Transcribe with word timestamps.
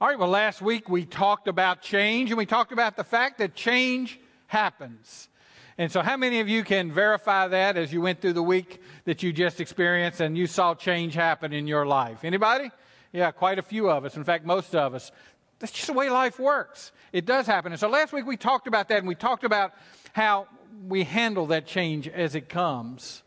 All 0.00 0.06
right, 0.06 0.16
well, 0.16 0.28
last 0.28 0.62
week 0.62 0.88
we 0.88 1.04
talked 1.04 1.48
about 1.48 1.82
change 1.82 2.30
and 2.30 2.38
we 2.38 2.46
talked 2.46 2.70
about 2.70 2.96
the 2.96 3.02
fact 3.02 3.38
that 3.38 3.56
change 3.56 4.20
happens. 4.46 5.28
And 5.76 5.90
so, 5.90 6.02
how 6.02 6.16
many 6.16 6.38
of 6.38 6.48
you 6.48 6.62
can 6.62 6.92
verify 6.92 7.48
that 7.48 7.76
as 7.76 7.92
you 7.92 8.00
went 8.00 8.20
through 8.20 8.34
the 8.34 8.42
week 8.42 8.80
that 9.06 9.24
you 9.24 9.32
just 9.32 9.60
experienced 9.60 10.20
and 10.20 10.38
you 10.38 10.46
saw 10.46 10.76
change 10.76 11.14
happen 11.14 11.52
in 11.52 11.66
your 11.66 11.84
life? 11.84 12.22
Anybody? 12.22 12.70
Yeah, 13.12 13.32
quite 13.32 13.58
a 13.58 13.62
few 13.62 13.90
of 13.90 14.04
us. 14.04 14.16
In 14.16 14.22
fact, 14.22 14.46
most 14.46 14.72
of 14.76 14.94
us. 14.94 15.10
That's 15.58 15.72
just 15.72 15.88
the 15.88 15.94
way 15.94 16.08
life 16.10 16.38
works. 16.38 16.92
It 17.12 17.26
does 17.26 17.48
happen. 17.48 17.72
And 17.72 17.80
so, 17.80 17.88
last 17.88 18.12
week 18.12 18.24
we 18.24 18.36
talked 18.36 18.68
about 18.68 18.90
that 18.90 18.98
and 18.98 19.08
we 19.08 19.16
talked 19.16 19.42
about 19.42 19.72
how 20.12 20.46
we 20.86 21.02
handle 21.02 21.46
that 21.46 21.66
change 21.66 22.06
as 22.06 22.36
it 22.36 22.48
comes. 22.48 23.24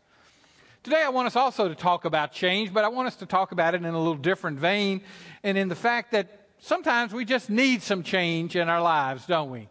Today, 0.84 1.02
I 1.02 1.10
want 1.10 1.26
us 1.26 1.36
also 1.36 1.68
to 1.68 1.74
talk 1.74 2.06
about 2.06 2.32
change, 2.32 2.72
but 2.72 2.82
I 2.82 2.88
want 2.88 3.08
us 3.08 3.16
to 3.16 3.26
talk 3.26 3.52
about 3.52 3.74
it 3.74 3.84
in 3.84 3.84
a 3.84 3.98
little 3.98 4.14
different 4.14 4.58
vein 4.58 5.02
and 5.42 5.58
in 5.58 5.68
the 5.68 5.76
fact 5.76 6.12
that 6.12 6.41
sometimes 6.62 7.12
we 7.12 7.26
just 7.26 7.50
need 7.50 7.82
some 7.82 8.02
change 8.02 8.56
in 8.56 8.70
our 8.70 8.80
lives, 8.80 9.26
don't 9.26 9.50
we? 9.50 9.68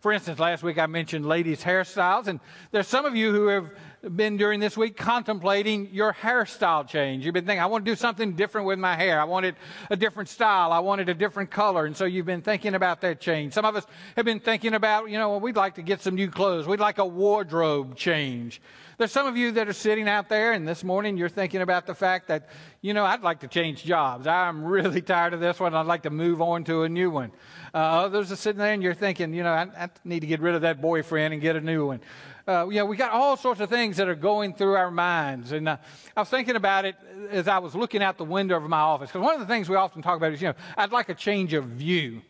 For 0.00 0.12
instance, 0.12 0.38
last 0.40 0.62
week 0.62 0.78
I 0.78 0.86
mentioned 0.86 1.24
ladies' 1.24 1.62
hairstyles, 1.62 2.26
and 2.26 2.40
there's 2.72 2.88
some 2.88 3.06
of 3.06 3.16
you 3.16 3.32
who 3.32 3.46
have 3.46 3.70
been 4.02 4.36
during 4.36 4.58
this 4.58 4.76
week 4.76 4.96
contemplating 4.96 5.88
your 5.92 6.12
hairstyle 6.12 6.86
change. 6.86 7.24
You've 7.24 7.34
been 7.34 7.46
thinking, 7.46 7.62
I 7.62 7.66
want 7.66 7.84
to 7.84 7.90
do 7.90 7.94
something 7.94 8.32
different 8.32 8.66
with 8.66 8.78
my 8.78 8.96
hair. 8.96 9.20
I 9.20 9.24
wanted 9.24 9.54
a 9.90 9.96
different 9.96 10.28
style. 10.28 10.72
I 10.72 10.80
wanted 10.80 11.08
a 11.08 11.14
different 11.14 11.50
color. 11.50 11.86
And 11.86 11.96
so 11.96 12.04
you've 12.04 12.26
been 12.26 12.42
thinking 12.42 12.74
about 12.74 13.00
that 13.02 13.20
change. 13.20 13.52
Some 13.52 13.64
of 13.64 13.76
us 13.76 13.86
have 14.16 14.24
been 14.24 14.40
thinking 14.40 14.74
about, 14.74 15.08
you 15.10 15.18
know, 15.18 15.30
well, 15.30 15.40
we'd 15.40 15.56
like 15.56 15.76
to 15.76 15.82
get 15.82 16.00
some 16.00 16.16
new 16.16 16.30
clothes. 16.30 16.66
We'd 16.66 16.80
like 16.80 16.98
a 16.98 17.06
wardrobe 17.06 17.96
change. 17.96 18.60
There's 18.98 19.12
some 19.12 19.26
of 19.26 19.36
you 19.36 19.52
that 19.52 19.68
are 19.68 19.72
sitting 19.72 20.08
out 20.08 20.28
there, 20.28 20.52
and 20.52 20.68
this 20.68 20.84
morning 20.84 21.16
you're 21.16 21.28
thinking 21.28 21.60
about 21.60 21.86
the 21.86 21.94
fact 21.94 22.28
that, 22.28 22.50
you 22.82 22.94
know, 22.94 23.04
I'd 23.04 23.22
like 23.22 23.40
to 23.40 23.48
change 23.48 23.82
jobs. 23.82 24.26
I'm 24.26 24.64
really 24.64 25.00
tired 25.00 25.32
of 25.34 25.40
this 25.40 25.58
one. 25.58 25.74
I'd 25.74 25.86
like 25.86 26.02
to 26.02 26.10
move 26.10 26.42
on 26.42 26.64
to 26.64 26.82
a 26.82 26.88
new 26.88 27.10
one. 27.10 27.32
Uh, 27.74 27.78
others 27.78 28.30
are 28.30 28.36
sitting 28.36 28.58
there, 28.58 28.72
and 28.72 28.82
you're 28.82 28.94
thinking, 28.94 29.32
you 29.32 29.42
know, 29.42 29.52
I, 29.52 29.62
I, 29.76 29.88
need 30.04 30.20
to 30.20 30.26
get 30.26 30.40
rid 30.40 30.54
of 30.54 30.60
that 30.62 30.82
boyfriend 30.82 31.32
and 31.32 31.42
get 31.42 31.56
a 31.56 31.60
new 31.60 31.86
one. 31.86 32.00
Uh, 32.46 32.66
you 32.68 32.76
know, 32.76 32.86
we 32.86 32.96
got 32.96 33.12
all 33.12 33.36
sorts 33.36 33.60
of 33.60 33.70
things 33.70 33.96
that 33.96 34.08
are 34.08 34.14
going 34.14 34.54
through 34.54 34.74
our 34.74 34.90
minds. 34.90 35.52
And 35.52 35.68
uh, 35.68 35.76
I 36.16 36.20
was 36.20 36.28
thinking 36.28 36.56
about 36.56 36.84
it 36.84 36.96
as 37.30 37.46
I 37.48 37.58
was 37.58 37.74
looking 37.74 38.02
out 38.02 38.18
the 38.18 38.24
window 38.24 38.56
of 38.56 38.62
my 38.64 38.80
office. 38.80 39.10
Because 39.10 39.22
one 39.22 39.34
of 39.34 39.40
the 39.40 39.46
things 39.46 39.68
we 39.68 39.76
often 39.76 40.02
talk 40.02 40.16
about 40.16 40.32
is, 40.32 40.42
you 40.42 40.48
know, 40.48 40.54
I'd 40.76 40.92
like 40.92 41.08
a 41.08 41.14
change 41.14 41.52
of 41.54 41.64
view. 41.64 42.22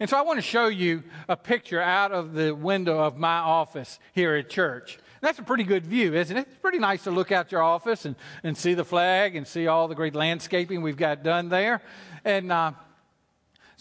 And 0.00 0.10
so 0.10 0.16
I 0.16 0.22
want 0.22 0.38
to 0.38 0.42
show 0.42 0.66
you 0.66 1.04
a 1.28 1.36
picture 1.36 1.80
out 1.80 2.12
of 2.12 2.34
the 2.34 2.52
window 2.52 2.98
of 2.98 3.16
my 3.16 3.36
office 3.36 4.00
here 4.12 4.34
at 4.34 4.50
church. 4.50 4.98
That's 5.20 5.38
a 5.38 5.44
pretty 5.44 5.62
good 5.62 5.86
view, 5.86 6.14
isn't 6.14 6.36
it? 6.36 6.48
It's 6.48 6.58
pretty 6.58 6.78
nice 6.78 7.04
to 7.04 7.12
look 7.12 7.30
out 7.30 7.52
your 7.52 7.62
office 7.62 8.04
and, 8.04 8.16
and 8.42 8.56
see 8.56 8.74
the 8.74 8.84
flag 8.84 9.36
and 9.36 9.46
see 9.46 9.68
all 9.68 9.86
the 9.86 9.94
great 9.94 10.16
landscaping 10.16 10.82
we've 10.82 10.96
got 10.96 11.22
done 11.22 11.48
there. 11.48 11.82
And 12.24 12.50
uh, 12.50 12.72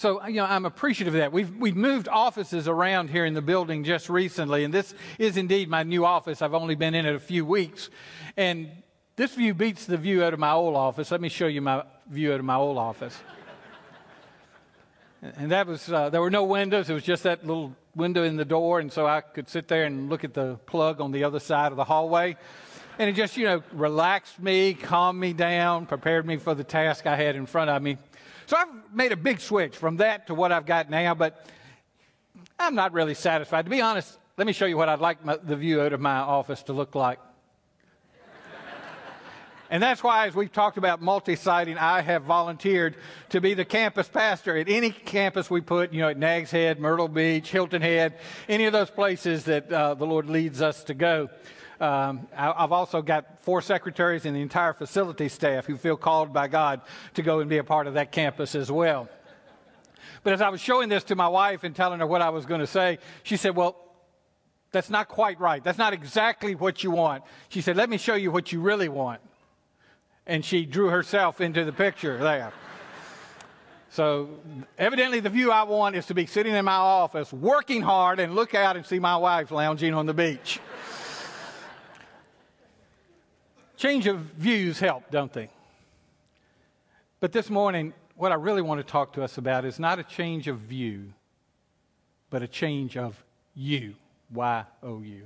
so, 0.01 0.25
you 0.25 0.37
know, 0.37 0.45
I'm 0.45 0.65
appreciative 0.65 1.13
of 1.13 1.19
that. 1.19 1.31
We've, 1.31 1.55
we've 1.57 1.75
moved 1.75 2.07
offices 2.07 2.67
around 2.67 3.11
here 3.11 3.23
in 3.23 3.35
the 3.35 3.41
building 3.43 3.83
just 3.83 4.09
recently, 4.09 4.63
and 4.63 4.73
this 4.73 4.95
is 5.19 5.37
indeed 5.37 5.69
my 5.69 5.83
new 5.83 6.05
office. 6.05 6.41
I've 6.41 6.55
only 6.55 6.73
been 6.73 6.95
in 6.95 7.05
it 7.05 7.13
a 7.13 7.19
few 7.19 7.45
weeks. 7.45 7.91
And 8.35 8.71
this 9.15 9.35
view 9.35 9.53
beats 9.53 9.85
the 9.85 9.97
view 9.97 10.23
out 10.23 10.33
of 10.33 10.39
my 10.39 10.53
old 10.53 10.75
office. 10.75 11.11
Let 11.11 11.21
me 11.21 11.29
show 11.29 11.45
you 11.45 11.61
my 11.61 11.83
view 12.09 12.33
out 12.33 12.39
of 12.39 12.45
my 12.45 12.55
old 12.55 12.79
office. 12.79 13.15
and 15.21 15.51
that 15.51 15.67
was, 15.67 15.87
uh, 15.87 16.09
there 16.09 16.21
were 16.21 16.31
no 16.31 16.45
windows. 16.45 16.89
It 16.89 16.95
was 16.95 17.03
just 17.03 17.21
that 17.21 17.45
little 17.45 17.75
window 17.95 18.23
in 18.23 18.37
the 18.37 18.45
door, 18.45 18.79
and 18.79 18.91
so 18.91 19.05
I 19.05 19.21
could 19.21 19.49
sit 19.49 19.67
there 19.67 19.83
and 19.83 20.09
look 20.09 20.23
at 20.23 20.33
the 20.33 20.57
plug 20.65 20.99
on 20.99 21.11
the 21.11 21.25
other 21.25 21.39
side 21.39 21.71
of 21.71 21.75
the 21.75 21.83
hallway. 21.83 22.37
And 22.97 23.07
it 23.07 23.13
just, 23.13 23.37
you 23.37 23.45
know, 23.45 23.61
relaxed 23.71 24.39
me, 24.39 24.73
calmed 24.73 25.19
me 25.19 25.33
down, 25.33 25.85
prepared 25.85 26.25
me 26.25 26.37
for 26.37 26.55
the 26.55 26.63
task 26.63 27.05
I 27.05 27.15
had 27.15 27.35
in 27.35 27.45
front 27.45 27.69
of 27.69 27.83
me. 27.83 27.97
So 28.45 28.57
I've 28.57 28.93
made 28.93 29.11
a 29.11 29.17
big 29.17 29.39
switch 29.39 29.75
from 29.75 29.97
that 29.97 30.27
to 30.27 30.35
what 30.35 30.51
I've 30.51 30.65
got 30.65 30.89
now, 30.89 31.13
but 31.13 31.45
I'm 32.59 32.75
not 32.75 32.93
really 32.93 33.13
satisfied. 33.13 33.65
To 33.65 33.71
be 33.71 33.81
honest, 33.81 34.17
let 34.37 34.47
me 34.47 34.53
show 34.53 34.65
you 34.65 34.77
what 34.77 34.89
I'd 34.89 34.99
like 34.99 35.23
my, 35.23 35.37
the 35.37 35.55
view 35.55 35.81
out 35.81 35.93
of 35.93 35.99
my 35.99 36.17
office 36.17 36.63
to 36.63 36.73
look 36.73 36.95
like. 36.95 37.19
And 39.71 39.81
that's 39.81 40.03
why, 40.03 40.27
as 40.27 40.35
we've 40.35 40.51
talked 40.51 40.77
about 40.77 41.01
multi 41.01 41.37
siting, 41.37 41.77
I 41.77 42.01
have 42.01 42.23
volunteered 42.23 42.97
to 43.29 43.39
be 43.39 43.53
the 43.53 43.63
campus 43.63 44.09
pastor 44.09 44.57
at 44.57 44.67
any 44.67 44.91
campus 44.91 45.49
we 45.49 45.61
put, 45.61 45.93
you 45.93 46.01
know, 46.01 46.09
at 46.09 46.17
Nags 46.17 46.51
Head, 46.51 46.77
Myrtle 46.77 47.07
Beach, 47.07 47.49
Hilton 47.49 47.81
Head, 47.81 48.15
any 48.49 48.65
of 48.65 48.73
those 48.73 48.89
places 48.89 49.45
that 49.45 49.71
uh, 49.71 49.93
the 49.93 50.05
Lord 50.05 50.29
leads 50.29 50.61
us 50.61 50.83
to 50.83 50.93
go. 50.93 51.29
Um, 51.81 52.27
I, 52.37 52.61
have 52.61 52.71
also 52.71 53.01
got 53.01 53.41
four 53.43 53.61
secretaries 53.61 54.25
and 54.25 54.35
the 54.35 54.41
entire 54.41 54.73
facility 54.73 55.27
staff 55.27 55.65
who 55.65 55.77
feel 55.77 55.97
called 55.97 56.31
by 56.31 56.47
God 56.47 56.81
to 57.15 57.21
go 57.21 57.39
and 57.39 57.49
be 57.49 57.57
a 57.57 57.63
part 57.63 57.87
of 57.87 57.95
that 57.95 58.11
campus 58.11 58.53
as 58.55 58.71
well. 58.71 59.09
But 60.23 60.33
as 60.33 60.41
I 60.41 60.49
was 60.49 60.61
showing 60.61 60.89
this 60.89 61.03
to 61.05 61.15
my 61.15 61.27
wife 61.27 61.63
and 61.63 61.75
telling 61.75 61.99
her 61.99 62.07
what 62.07 62.21
I 62.21 62.29
was 62.29 62.45
going 62.45 62.61
to 62.61 62.67
say, 62.67 62.99
she 63.23 63.35
said, 63.35 63.55
Well, 63.55 63.75
that's 64.71 64.89
not 64.89 65.07
quite 65.07 65.39
right. 65.39 65.63
That's 65.63 65.79
not 65.79 65.91
exactly 65.91 66.55
what 66.55 66.83
you 66.83 66.91
want. 66.91 67.23
She 67.49 67.61
said, 67.61 67.75
Let 67.75 67.89
me 67.89 67.97
show 67.97 68.15
you 68.15 68.31
what 68.31 68.51
you 68.51 68.61
really 68.61 68.87
want 68.87 69.19
and 70.25 70.45
she 70.45 70.65
drew 70.65 70.89
herself 70.89 71.41
into 71.41 71.65
the 71.65 71.73
picture 71.73 72.17
there. 72.17 72.53
So, 73.89 74.39
evidently, 74.77 75.19
the 75.19 75.29
view 75.29 75.51
I 75.51 75.63
want 75.63 75.97
is 75.97 76.05
to 76.05 76.13
be 76.13 76.25
sitting 76.25 76.55
in 76.55 76.63
my 76.63 76.75
office, 76.75 77.33
working 77.33 77.81
hard, 77.81 78.21
and 78.21 78.33
look 78.33 78.55
out 78.55 78.77
and 78.77 78.85
see 78.85 78.99
my 78.99 79.17
wife 79.17 79.51
lounging 79.51 79.93
on 79.93 80.05
the 80.05 80.13
beach. 80.13 80.61
Change 83.81 84.05
of 84.05 84.19
views 84.37 84.79
help, 84.79 85.09
don't 85.09 85.33
they? 85.33 85.49
But 87.19 87.31
this 87.31 87.49
morning, 87.49 87.93
what 88.15 88.31
I 88.31 88.35
really 88.35 88.61
want 88.61 88.79
to 88.79 88.83
talk 88.83 89.13
to 89.13 89.23
us 89.23 89.39
about 89.39 89.65
is 89.65 89.79
not 89.79 89.97
a 89.97 90.03
change 90.03 90.47
of 90.47 90.59
view, 90.59 91.13
but 92.29 92.43
a 92.43 92.47
change 92.47 92.95
of 92.95 93.23
you. 93.55 93.95
Y 94.31 94.63
O 94.83 95.01
U. 95.01 95.23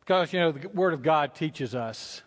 Because, 0.00 0.32
you 0.32 0.40
know, 0.40 0.52
the 0.52 0.66
Word 0.70 0.94
of 0.94 1.02
God 1.02 1.34
teaches 1.34 1.74
us 1.74 2.22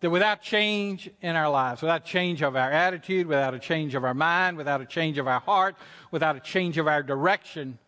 that 0.00 0.08
without 0.08 0.40
change 0.40 1.10
in 1.20 1.36
our 1.36 1.50
lives, 1.50 1.82
without 1.82 2.06
change 2.06 2.40
of 2.40 2.56
our 2.56 2.70
attitude, 2.70 3.26
without 3.26 3.52
a 3.52 3.58
change 3.58 3.94
of 3.94 4.04
our 4.04 4.14
mind, 4.14 4.56
without 4.56 4.80
a 4.80 4.86
change 4.86 5.18
of 5.18 5.28
our 5.28 5.40
heart, 5.40 5.76
without 6.10 6.34
a 6.34 6.40
change 6.40 6.78
of 6.78 6.88
our 6.88 7.02
direction, 7.02 7.78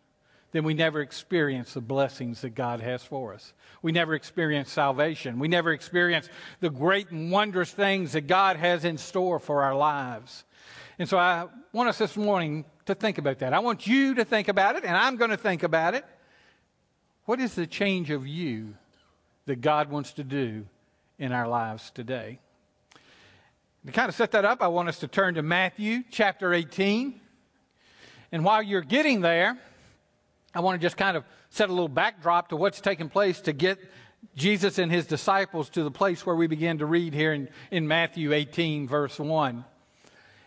then 0.51 0.63
we 0.63 0.73
never 0.73 1.01
experience 1.01 1.73
the 1.73 1.81
blessings 1.81 2.41
that 2.41 2.55
God 2.55 2.79
has 2.79 3.03
for 3.03 3.33
us. 3.33 3.53
We 3.81 3.91
never 3.91 4.13
experience 4.13 4.71
salvation. 4.71 5.39
We 5.39 5.47
never 5.47 5.71
experience 5.71 6.29
the 6.59 6.69
great 6.69 7.11
and 7.11 7.31
wondrous 7.31 7.71
things 7.71 8.13
that 8.13 8.27
God 8.27 8.57
has 8.57 8.85
in 8.85 8.97
store 8.97 9.39
for 9.39 9.63
our 9.63 9.75
lives. 9.75 10.45
And 10.99 11.07
so 11.07 11.17
I 11.17 11.47
want 11.73 11.89
us 11.89 11.97
this 11.97 12.17
morning 12.17 12.65
to 12.85 12.95
think 12.95 13.17
about 13.17 13.39
that. 13.39 13.53
I 13.53 13.59
want 13.59 13.85
you 13.85 14.15
to 14.15 14.25
think 14.25 14.47
about 14.47 14.75
it, 14.75 14.83
and 14.83 14.95
I'm 14.95 15.17
going 15.17 15.31
to 15.31 15.37
think 15.37 15.63
about 15.63 15.93
it. 15.93 16.05
What 17.25 17.39
is 17.39 17.55
the 17.55 17.67
change 17.67 18.09
of 18.09 18.25
you 18.25 18.75
that 19.47 19.61
God 19.61 19.89
wants 19.89 20.13
to 20.13 20.23
do 20.23 20.65
in 21.17 21.31
our 21.31 21.47
lives 21.47 21.91
today. 21.91 22.39
To 23.85 23.91
kind 23.91 24.09
of 24.09 24.15
set 24.15 24.31
that 24.31 24.45
up, 24.45 24.61
I 24.61 24.67
want 24.67 24.89
us 24.89 24.99
to 24.99 25.07
turn 25.07 25.35
to 25.35 25.41
Matthew 25.41 26.03
chapter 26.11 26.53
18. 26.53 27.19
And 28.31 28.43
while 28.43 28.61
you're 28.61 28.81
getting 28.81 29.21
there, 29.21 29.57
I 30.53 30.61
want 30.61 30.79
to 30.79 30.85
just 30.85 30.97
kind 30.97 31.17
of 31.17 31.23
set 31.49 31.69
a 31.69 31.71
little 31.73 31.89
backdrop 31.89 32.49
to 32.49 32.55
what's 32.55 32.81
taking 32.81 33.09
place 33.09 33.41
to 33.41 33.53
get 33.53 33.79
Jesus 34.35 34.77
and 34.77 34.91
his 34.91 35.05
disciples 35.05 35.69
to 35.71 35.83
the 35.83 35.91
place 35.91 36.25
where 36.25 36.35
we 36.35 36.47
begin 36.47 36.79
to 36.79 36.85
read 36.85 37.13
here 37.13 37.33
in, 37.33 37.49
in 37.71 37.87
Matthew 37.87 38.33
18, 38.33 38.87
verse 38.87 39.19
1. 39.19 39.65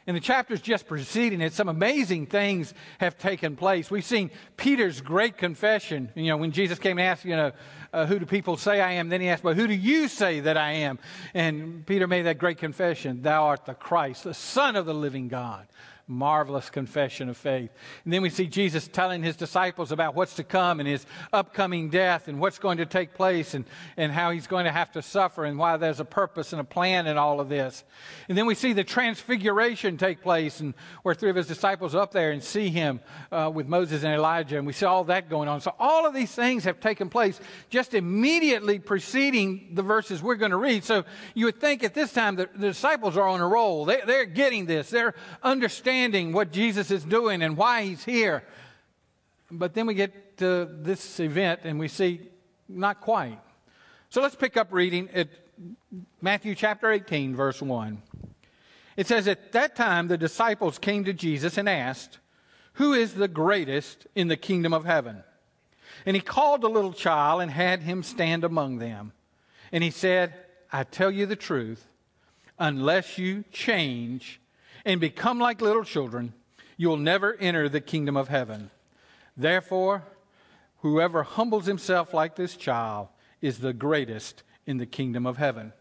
In 0.07 0.15
the 0.15 0.21
chapters 0.21 0.61
just 0.61 0.89
preceding 0.89 1.41
it, 1.41 1.53
some 1.53 1.69
amazing 1.69 2.27
things 2.27 2.75
have 2.99 3.19
taken 3.19 3.55
place. 3.55 3.91
We've 3.91 4.05
seen 4.05 4.31
Peter's 4.57 5.01
great 5.01 5.37
confession. 5.37 6.11
You 6.15 6.29
know, 6.29 6.37
when 6.37 6.53
Jesus 6.53 6.79
came 6.79 6.99
and 6.99 7.07
asked, 7.07 7.25
you 7.25 7.37
know, 7.37 7.53
uh, 7.93 8.07
who 8.07 8.19
do 8.19 8.27
people 8.27 8.57
say 8.57 8.81
I 8.81 8.93
am? 8.93 9.09
Then 9.09 9.21
he 9.21 9.29
asked, 9.29 9.45
well, 9.45 9.55
who 9.55 9.67
do 9.67 9.75
you 9.75 10.09
say 10.09 10.41
that 10.41 10.57
I 10.57 10.73
am? 10.73 10.99
And 11.35 11.85
Peter 11.87 12.07
made 12.07 12.23
that 12.23 12.39
great 12.39 12.59
confession 12.59 13.23
Thou 13.23 13.45
art 13.45 13.67
the 13.67 13.75
Christ, 13.75 14.25
the 14.25 14.35
Son 14.35 14.75
of 14.75 14.87
the 14.87 14.95
living 14.95 15.29
God 15.29 15.67
marvelous 16.11 16.69
confession 16.69 17.29
of 17.29 17.37
faith. 17.37 17.71
And 18.05 18.13
then 18.13 18.21
we 18.21 18.31
see 18.31 18.47
Jesus 18.47 18.89
telling 18.89 19.23
his 19.23 19.37
disciples 19.37 19.93
about 19.93 20.15
what's 20.17 20.35
to 20.35 20.45
come 20.45 20.81
and 20.81 20.89
his 20.89 21.07
upcoming 21.33 21.89
death 21.89 22.27
and 22.27 22.41
what's 22.41 22.59
going 22.59 22.79
to 22.79 22.87
take 22.87 23.15
place 23.15 23.55
and, 23.55 23.65
and 23.97 24.11
how 24.11 24.33
he's 24.33 24.49
going 24.49 24.65
to 24.65 24.73
have 24.73 24.91
to 24.93 25.03
suffer 25.03 25.45
and 25.45 25.57
why 25.57 25.77
there's 25.77 26.01
a 26.01 26.05
purpose 26.05 26.53
and 26.53 26.61
a 26.61 26.65
plan 26.65 27.07
in 27.07 27.17
all 27.17 27.41
of 27.41 27.49
this. 27.49 27.85
And 28.29 28.37
then 28.37 28.47
we 28.47 28.57
see 28.57 28.73
the 28.73 28.83
transfiguration 28.83 29.97
take 29.97 30.21
place 30.21 30.59
and 30.59 30.75
where 31.05 31.15
three 31.15 31.31
of 31.31 31.37
his 31.37 31.47
disciples 31.47 31.95
up 31.95 32.11
there 32.11 32.33
and 32.33 32.43
see 32.43 32.71
him 32.71 33.01
uh, 33.31 33.51
with 33.55 33.69
Moses 33.69 34.03
and 34.03 34.13
Elijah. 34.13 34.59
And 34.59 34.67
we 34.67 34.73
see 34.73 34.87
all 34.87 35.05
that 35.05 35.31
going 35.31 35.49
on. 35.49 35.61
So 35.61 35.75
all 35.79 36.07
of 36.07 36.13
these 36.13 36.33
things 36.33 36.65
have 36.65 36.81
taken 36.81 37.09
place 37.09 37.41
just 37.69 37.95
immediately 37.95 38.81
preceding 38.81 39.71
the 39.75 39.83
verses 39.83 40.23
we're 40.23 40.35
going 40.35 40.51
to 40.51 40.57
read. 40.57 40.83
So 40.83 41.05
you 41.35 41.45
would 41.45 41.61
think 41.61 41.85
at 41.85 41.95
this 41.95 42.13
time 42.13 42.35
that 42.37 42.53
the 42.59 42.67
disciples 42.69 43.17
are 43.17 43.29
on 43.29 43.41
a 43.41 43.47
roll. 43.47 43.85
They, 43.85 44.01
they're 44.05 44.25
getting 44.25 44.67
this. 44.67 44.91
They're 44.91 45.15
understanding 45.43 46.00
understanding 46.01 46.33
what 46.33 46.51
Jesus 46.51 46.91
is 46.91 47.05
doing 47.05 47.43
and 47.43 47.57
why 47.57 47.83
he's 47.83 48.05
here. 48.05 48.43
But 49.51 49.75
then 49.75 49.87
we 49.87 49.95
get 49.95 50.39
to 50.39 50.69
this 50.71 51.21
event 51.21 51.61
and 51.65 51.79
we 51.79 51.89
see 51.89 52.21
not 52.69 53.01
quite. 53.01 53.39
So 54.09 54.23
let's 54.23 54.35
pick 54.35 54.57
up 54.57 54.69
reading 54.73 55.11
at 55.13 55.29
Matthew 56.23 56.55
chapter 56.55 56.91
18, 56.91 57.37
verse 57.37 57.61
1. 57.61 58.01
It 58.97 59.07
says, 59.07 59.29
At 59.29 59.53
that 59.53 59.77
time 59.77 60.09
the 60.09 60.17
disciples 60.17 60.79
came 60.79 61.05
to 61.05 61.13
Jesus 61.13 61.59
and 61.59 61.69
asked, 61.69 62.19
Who 62.75 62.95
is 62.95 63.15
the 63.15 63.29
greatest 63.29 64.07
in 64.15 64.29
the 64.29 64.37
kingdom 64.37 64.73
of 64.73 64.87
heaven? 64.87 65.23
And 66.07 66.17
he 66.17 66.23
called 66.23 66.65
a 66.65 66.69
little 66.69 66.95
child 66.95 67.43
and 67.43 67.51
had 67.51 67.83
him 67.83 68.03
stand 68.03 68.43
among 68.43 68.79
them. 68.79 69.13
And 69.71 69.85
he 69.85 69.91
said, 69.91 70.33
I 70.73 70.85
tell 70.85 71.11
you 71.11 71.27
the 71.27 71.37
truth, 71.37 71.87
unless 72.59 73.19
you 73.19 73.45
change 73.53 74.41
and 74.85 75.01
become 75.01 75.39
like 75.39 75.61
little 75.61 75.85
children, 75.85 76.35
you'll 76.77 76.97
never 76.97 77.37
enter 77.37 77.69
the 77.69 77.81
kingdom 77.81 78.17
of 78.17 78.29
heaven. 78.29 78.71
Therefore, 79.37 80.03
whoever 80.79 81.23
humbles 81.23 81.67
himself 81.67 82.15
like 82.15 82.37
this 82.37 82.57
child 82.57 83.09
is 83.41 83.59
the 83.59 83.73
greatest 83.73 84.43
in 84.67 84.79
the 84.79 84.87
kingdom 84.87 85.27
of 85.27 85.37
heaven. 85.37 85.73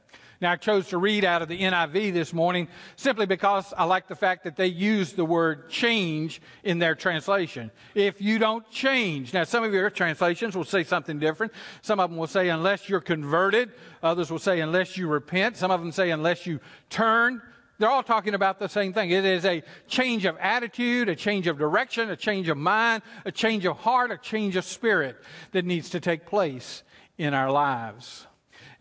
Now, 0.41 0.53
I 0.53 0.55
chose 0.55 0.87
to 0.89 0.97
read 0.97 1.25
out 1.25 1.41
of 1.41 1.49
the 1.49 1.59
NIV 1.59 2.13
this 2.13 2.31
morning 2.31 2.69
simply 2.95 3.25
because 3.25 3.73
I 3.77 3.83
like 3.83 4.07
the 4.07 4.15
fact 4.15 4.45
that 4.45 4.55
they 4.55 4.67
use 4.67 5.11
the 5.11 5.25
word 5.25 5.69
change 5.69 6.41
in 6.63 6.79
their 6.79 6.95
translation. 6.95 7.71
If 7.93 8.21
you 8.21 8.39
don't 8.39 8.69
change. 8.71 9.33
Now, 9.33 9.43
some 9.43 9.65
of 9.65 9.73
your 9.73 9.89
translations 9.89 10.55
will 10.55 10.63
say 10.63 10.85
something 10.85 11.19
different. 11.19 11.51
Some 11.81 11.99
of 11.99 12.09
them 12.09 12.17
will 12.17 12.27
say, 12.27 12.47
unless 12.47 12.87
you're 12.87 13.01
converted. 13.01 13.71
Others 14.01 14.31
will 14.31 14.39
say, 14.39 14.61
unless 14.61 14.97
you 14.97 15.09
repent. 15.09 15.57
Some 15.57 15.71
of 15.71 15.81
them 15.81 15.91
say, 15.91 16.09
unless 16.09 16.45
you 16.45 16.61
turn. 16.89 17.41
They're 17.79 17.89
all 17.89 18.03
talking 18.03 18.33
about 18.33 18.59
the 18.59 18.67
same 18.67 18.91
thing. 18.91 19.09
It 19.09 19.23
is 19.23 19.45
a 19.45 19.63
change 19.87 20.25
of 20.25 20.37
attitude, 20.37 21.07
a 21.07 21.15
change 21.15 21.47
of 21.47 21.57
direction, 21.57 22.09
a 22.09 22.17
change 22.17 22.49
of 22.49 22.57
mind, 22.57 23.03
a 23.25 23.31
change 23.31 23.65
of 23.65 23.77
heart, 23.77 24.11
a 24.11 24.17
change 24.17 24.57
of 24.57 24.65
spirit 24.65 25.15
that 25.53 25.63
needs 25.63 25.89
to 25.91 26.01
take 26.01 26.25
place 26.25 26.83
in 27.17 27.33
our 27.33 27.49
lives. 27.49 28.27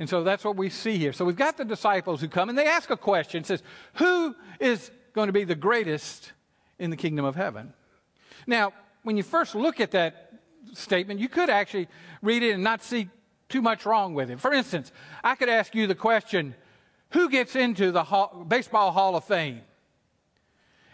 And 0.01 0.09
so 0.09 0.25
that's 0.25 0.45
what 0.45 0.57
we 0.57 0.69
see 0.69 0.99
here. 0.99 1.13
So 1.13 1.25
we've 1.25 1.37
got 1.37 1.57
the 1.57 1.65
disciples 1.65 2.21
who 2.21 2.29
come 2.29 2.49
and 2.49 2.59
they 2.59 2.67
ask 2.67 2.91
a 2.91 2.97
question. 2.97 3.43
It 3.43 3.47
says, 3.47 3.63
Who 3.95 4.35
is 4.59 4.91
going 5.13 5.29
to 5.29 5.33
be 5.33 5.45
the 5.45 5.55
greatest 5.55 6.33
in 6.81 6.91
the 6.91 6.97
kingdom 6.97 7.25
of 7.25 7.37
heaven? 7.37 7.73
Now, 8.49 8.73
when 9.05 9.17
you 9.17 9.23
first 9.23 9.55
look 9.55 9.81
at 9.81 9.93
that 9.93 10.33
statement, 10.73 11.21
you 11.21 11.29
could 11.29 11.51
actually 11.51 11.89
read 12.21 12.43
it 12.43 12.53
and 12.53 12.65
not 12.65 12.83
see 12.83 13.09
too 13.49 13.63
much 13.63 13.87
wrong 13.87 14.15
with 14.15 14.31
it. 14.31 14.41
For 14.41 14.53
instance, 14.53 14.93
I 15.23 15.37
could 15.37 15.49
ask 15.49 15.75
you 15.75 15.87
the 15.87 15.95
question, 15.95 16.55
Who 17.11 17.31
gets 17.31 17.57
into 17.57 17.91
the 17.91 18.05
hall, 18.05 18.45
Baseball 18.47 18.93
Hall 18.93 19.17
of 19.17 19.25
Fame? 19.25 19.63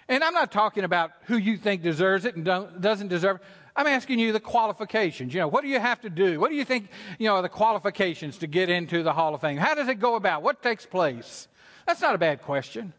And 0.09 0.23
I'm 0.23 0.35
not 0.35 0.53
talking 0.53 0.85
about 0.85 1.13
who 1.25 1.37
you 1.37 1.57
think 1.57 1.83
deserves 1.83 2.25
it 2.25 2.37
and 2.37 2.45
doesn't 2.45 3.09
deserve 3.09 3.37
it. 3.37 3.43
I'm 3.77 3.87
asking 3.87 4.21
you 4.21 4.33
the 4.33 4.41
qualifications. 4.41 5.35
You 5.35 5.41
know, 5.41 5.49
what 5.49 5.63
do 5.63 5.69
you 5.69 5.81
have 5.81 6.01
to 6.03 6.11
do? 6.11 6.39
What 6.39 6.51
do 6.51 6.57
you 6.57 6.65
think, 6.65 6.89
you 7.19 7.27
know, 7.27 7.37
are 7.37 7.43
the 7.43 7.49
qualifications 7.49 8.39
to 8.39 8.47
get 8.47 8.69
into 8.69 9.03
the 9.03 9.13
Hall 9.13 9.35
of 9.35 9.41
Fame? 9.41 9.57
How 9.57 9.75
does 9.75 9.89
it 9.89 9.97
go 9.97 10.15
about? 10.15 10.43
What 10.43 10.63
takes 10.63 10.87
place? 10.87 11.49
That's 11.87 12.01
not 12.01 12.15
a 12.15 12.19
bad 12.19 12.43
question. 12.43 12.93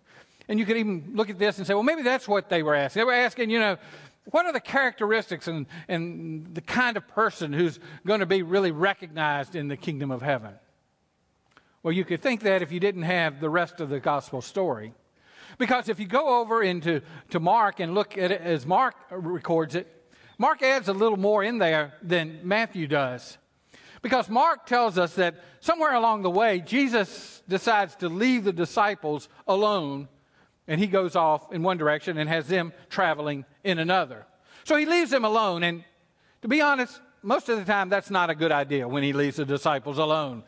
And 0.50 0.60
you 0.60 0.66
could 0.66 0.78
even 0.78 1.12
look 1.14 1.30
at 1.30 1.40
this 1.40 1.58
and 1.58 1.66
say, 1.66 1.74
well, 1.74 1.84
maybe 1.84 2.02
that's 2.02 2.28
what 2.28 2.50
they 2.50 2.62
were 2.62 2.76
asking. 2.76 3.00
They 3.00 3.06
were 3.06 3.14
asking, 3.14 3.50
you 3.52 3.60
know, 3.60 3.78
what 4.32 4.46
are 4.46 4.54
the 4.54 4.60
characteristics 4.60 5.48
and, 5.48 5.66
and 5.88 6.54
the 6.54 6.62
kind 6.62 6.98
of 6.98 7.08
person 7.08 7.54
who's 7.54 7.80
going 8.06 8.20
to 8.20 8.26
be 8.26 8.42
really 8.42 8.72
recognized 8.72 9.56
in 9.56 9.70
the 9.70 9.78
kingdom 9.78 10.12
of 10.12 10.22
heaven? 10.22 10.54
Well, 11.86 11.94
you 11.94 12.04
could 12.04 12.20
think 12.20 12.42
that 12.42 12.64
if 12.64 12.72
you 12.72 12.80
didn't 12.80 13.04
have 13.04 13.40
the 13.40 13.48
rest 13.48 13.80
of 13.80 13.90
the 13.90 14.00
gospel 14.00 14.42
story. 14.42 14.96
Because 15.60 15.88
if 15.88 16.00
you 16.00 16.08
go 16.08 16.42
over 16.42 16.64
into 16.64 17.02
to 17.30 17.40
Mark 17.40 17.80
and 17.80 17.94
look 17.94 18.18
at 18.18 18.32
it 18.32 18.42
as 18.42 18.66
Mark 18.66 18.96
records 19.12 19.76
it, 19.76 19.86
Mark 20.40 20.64
adds 20.64 20.88
a 20.88 20.94
little 20.94 21.16
more 21.16 21.44
in 21.44 21.60
there 21.60 21.94
than 22.02 22.40
Matthew 22.42 22.88
does. 22.88 23.38
Because 24.02 24.30
Mark 24.30 24.66
tells 24.66 24.98
us 24.98 25.14
that 25.14 25.36
somewhere 25.60 25.94
along 25.94 26.24
the 26.24 26.30
way, 26.32 26.60
Jesus 26.60 27.44
decides 27.48 27.96
to 27.98 28.10
leave 28.10 28.46
the 28.46 28.52
disciples 28.52 29.30
alone, 29.48 30.08
and 30.68 30.82
he 30.82 30.88
goes 30.88 31.16
off 31.16 31.54
in 31.54 31.62
one 31.62 31.78
direction 31.78 32.18
and 32.18 32.28
has 32.28 32.48
them 32.48 32.74
traveling 32.90 33.46
in 33.64 33.78
another. 33.78 34.26
So 34.64 34.76
he 34.76 34.88
leaves 34.88 35.12
them 35.12 35.24
alone, 35.24 35.62
and 35.62 35.84
to 36.42 36.48
be 36.48 36.62
honest, 36.62 37.00
most 37.22 37.48
of 37.48 37.60
the 37.60 37.66
time 37.72 37.90
that's 37.90 38.10
not 38.10 38.32
a 38.32 38.36
good 38.36 38.52
idea 38.52 38.88
when 38.88 39.04
he 39.04 39.14
leaves 39.14 39.38
the 39.38 39.46
disciples 39.46 40.00
alone, 40.00 40.42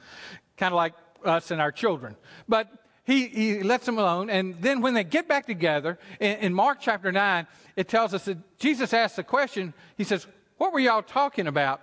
kind 0.58 0.74
of 0.74 0.78
like 0.78 0.94
us 1.26 1.52
and 1.52 1.62
our 1.62 1.72
children. 1.72 2.16
But 2.48 2.70
he, 3.04 3.28
he 3.28 3.64
lets 3.64 3.86
them 3.86 3.98
alone. 3.98 4.30
And 4.30 4.56
then 4.62 4.82
when 4.82 4.94
they 4.94 5.04
get 5.04 5.28
back 5.28 5.46
together, 5.46 5.98
in, 6.20 6.38
in 6.38 6.54
Mark 6.54 6.80
chapter 6.82 7.12
9, 7.12 7.48
it 7.76 7.88
tells 7.88 8.14
us 8.14 8.26
that 8.26 8.60
Jesus 8.60 8.94
asks 8.94 9.16
the 9.16 9.24
question, 9.24 9.74
he 9.98 10.04
says, 10.04 10.28
What 10.58 10.74
were 10.74 10.80
y'all 10.80 11.02
talking 11.02 11.48
about 11.48 11.82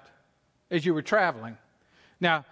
as 0.70 0.84
you 0.84 0.92
were 0.92 1.02
traveling? 1.02 1.56
Now, 2.20 2.44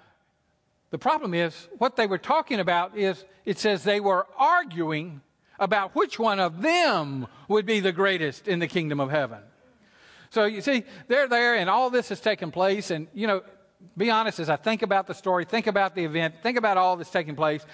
the 0.90 0.98
problem 0.98 1.34
is, 1.34 1.68
what 1.78 1.96
they 1.96 2.06
were 2.06 2.18
talking 2.18 2.60
about 2.60 2.96
is, 2.96 3.24
it 3.44 3.58
says 3.58 3.82
they 3.82 4.00
were 4.00 4.26
arguing 4.38 5.20
about 5.58 5.94
which 5.94 6.18
one 6.18 6.40
of 6.40 6.62
them 6.62 7.26
would 7.48 7.66
be 7.66 7.80
the 7.80 7.92
greatest 7.92 8.48
in 8.48 8.58
the 8.58 8.66
kingdom 8.66 9.00
of 9.00 9.10
heaven. 9.10 9.38
So 10.30 10.44
you 10.44 10.60
see, 10.62 10.84
they're 11.08 11.28
there 11.28 11.56
and 11.56 11.68
all 11.68 11.90
this 11.90 12.08
has 12.08 12.20
taken 12.20 12.50
place. 12.50 12.90
And, 12.90 13.06
you 13.12 13.26
know, 13.26 13.42
be 13.96 14.10
honest, 14.10 14.40
as 14.40 14.48
I 14.48 14.56
think 14.56 14.82
about 14.82 15.06
the 15.06 15.14
story, 15.14 15.44
think 15.44 15.66
about 15.66 15.94
the 15.94 16.04
event, 16.04 16.36
think 16.42 16.58
about 16.58 16.76
all 16.76 16.96
that's 16.96 17.10
taking 17.10 17.36
place, 17.36 17.64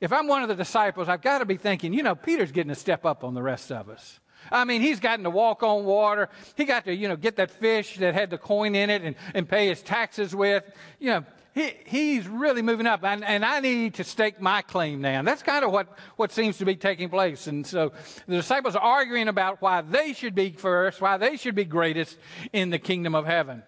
if 0.00 0.12
I'm 0.12 0.26
one 0.26 0.42
of 0.42 0.48
the 0.48 0.54
disciples, 0.54 1.08
I've 1.08 1.22
got 1.22 1.38
to 1.38 1.46
be 1.46 1.56
thinking, 1.56 1.92
you 1.92 2.02
know, 2.02 2.14
Peter's 2.14 2.52
getting 2.52 2.70
a 2.70 2.76
step 2.76 3.04
up 3.06 3.24
on 3.24 3.34
the 3.34 3.42
rest 3.42 3.72
of 3.72 3.88
us. 3.88 4.20
I 4.52 4.64
mean, 4.64 4.80
he's 4.80 5.00
gotten 5.00 5.24
to 5.24 5.30
walk 5.30 5.62
on 5.62 5.84
water. 5.84 6.28
He 6.54 6.64
got 6.64 6.84
to, 6.84 6.94
you 6.94 7.08
know, 7.08 7.16
get 7.16 7.36
that 7.36 7.50
fish 7.50 7.96
that 7.96 8.14
had 8.14 8.30
the 8.30 8.38
coin 8.38 8.74
in 8.74 8.90
it 8.90 9.02
and, 9.02 9.16
and 9.34 9.48
pay 9.48 9.68
his 9.68 9.82
taxes 9.82 10.34
with. 10.36 10.64
You 11.00 11.10
know, 11.10 11.24
he, 11.54 11.72
he's 11.86 12.28
really 12.28 12.62
moving 12.62 12.86
up. 12.86 13.02
And, 13.02 13.24
and 13.24 13.44
I 13.44 13.60
need 13.60 13.94
to 13.94 14.04
stake 14.04 14.40
my 14.40 14.62
claim 14.62 15.00
now. 15.00 15.18
And 15.18 15.26
that's 15.26 15.42
kind 15.42 15.64
of 15.64 15.72
what, 15.72 15.88
what 16.16 16.30
seems 16.30 16.58
to 16.58 16.64
be 16.64 16.76
taking 16.76 17.08
place. 17.08 17.46
And 17.46 17.66
so 17.66 17.92
the 18.26 18.36
disciples 18.36 18.76
are 18.76 18.82
arguing 18.82 19.28
about 19.28 19.62
why 19.62 19.80
they 19.80 20.12
should 20.12 20.34
be 20.34 20.50
first, 20.52 21.00
why 21.00 21.16
they 21.16 21.36
should 21.36 21.54
be 21.54 21.64
greatest 21.64 22.16
in 22.52 22.70
the 22.70 22.78
kingdom 22.78 23.14
of 23.14 23.26
heaven. 23.26 23.62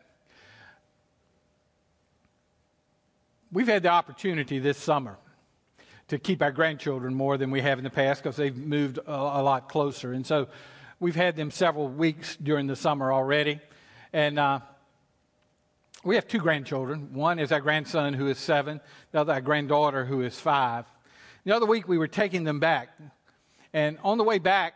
We've 3.51 3.67
had 3.67 3.83
the 3.83 3.89
opportunity 3.89 4.59
this 4.59 4.77
summer 4.77 5.17
to 6.09 6.19
keep 6.19 6.43
our 6.43 6.53
grandchildren 6.53 7.15
more 7.15 7.39
than 7.39 7.51
we 7.51 7.63
have 7.63 7.79
in 7.79 7.85
the 7.85 7.91
past 7.91 8.23
because 8.23 8.37
they've 8.37 8.57
moved 8.57 8.99
a, 8.99 9.11
a, 9.11 9.43
lot 9.43 9.71
closer. 9.71 10.13
And 10.13 10.27
so 10.27 10.49
we've 11.01 11.17
had 11.17 11.35
them 11.35 11.51
several 11.51 11.89
weeks 11.89 12.37
during 12.37 12.67
the 12.67 12.77
summer 12.77 13.11
already. 13.11 13.61
And 14.13 14.39
uh, 14.39 14.61
we 16.05 16.15
have 16.17 16.29
two 16.29 16.41
grandchildren. 16.41 17.15
One 17.15 17.39
is 17.39 17.51
our 17.51 17.61
grandson 17.61 18.13
who 18.13 18.29
is 18.29 18.39
seven, 18.39 18.81
the 19.13 19.21
other 19.21 19.33
our 19.33 19.41
granddaughter 19.41 20.05
who 20.05 20.21
is 20.21 20.39
five. 20.39 20.85
The 21.45 21.57
other 21.57 21.67
week 21.67 21.89
we 21.89 21.97
were 21.97 22.09
taking 22.09 22.45
them 22.45 22.61
back. 22.61 22.91
And 23.73 23.99
on 24.03 24.19
the 24.19 24.25
way 24.25 24.39
back, 24.39 24.75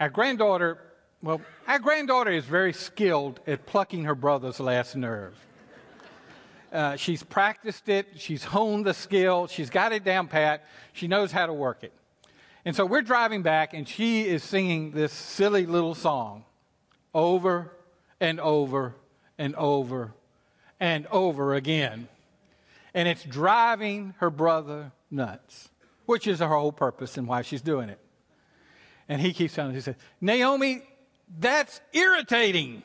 our 0.00 0.08
granddaughter, 0.08 0.78
well, 1.22 1.40
our 1.68 1.78
granddaughter 1.78 2.32
is 2.32 2.44
very 2.44 2.72
skilled 2.72 3.38
at 3.46 3.64
plucking 3.64 4.04
her 4.04 4.16
brother's 4.16 4.58
last 4.58 4.96
nerve. 4.96 5.36
Uh, 6.74 6.96
she's 6.96 7.22
practiced 7.22 7.88
it. 7.88 8.08
She's 8.16 8.42
honed 8.42 8.84
the 8.84 8.94
skill. 8.94 9.46
She's 9.46 9.70
got 9.70 9.92
it 9.92 10.02
down 10.02 10.26
pat. 10.26 10.64
She 10.92 11.06
knows 11.06 11.30
how 11.30 11.46
to 11.46 11.52
work 11.52 11.84
it. 11.84 11.92
And 12.64 12.74
so 12.74 12.84
we're 12.84 13.02
driving 13.02 13.42
back, 13.42 13.74
and 13.74 13.88
she 13.88 14.26
is 14.26 14.42
singing 14.42 14.90
this 14.90 15.12
silly 15.12 15.66
little 15.66 15.94
song 15.94 16.44
over 17.14 17.70
and 18.20 18.40
over 18.40 18.96
and 19.38 19.54
over 19.54 20.14
and 20.80 21.06
over 21.12 21.54
again. 21.54 22.08
And 22.92 23.06
it's 23.06 23.22
driving 23.22 24.14
her 24.18 24.30
brother 24.30 24.90
nuts, 25.10 25.68
which 26.06 26.26
is 26.26 26.40
her 26.40 26.48
whole 26.48 26.72
purpose 26.72 27.16
and 27.16 27.28
why 27.28 27.42
she's 27.42 27.62
doing 27.62 27.88
it. 27.88 28.00
And 29.08 29.20
he 29.20 29.32
keeps 29.32 29.54
telling 29.54 29.70
her, 29.70 29.76
he 29.76 29.82
says, 29.82 29.96
Naomi, 30.20 30.82
that's 31.38 31.80
irritating. 31.92 32.82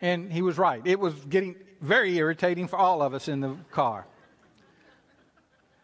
And 0.00 0.32
he 0.32 0.40
was 0.40 0.56
right. 0.56 0.80
It 0.86 0.98
was 0.98 1.14
getting 1.26 1.56
very 1.84 2.16
irritating 2.16 2.66
for 2.66 2.76
all 2.76 3.02
of 3.02 3.14
us 3.14 3.28
in 3.28 3.40
the 3.40 3.54
car. 3.70 4.06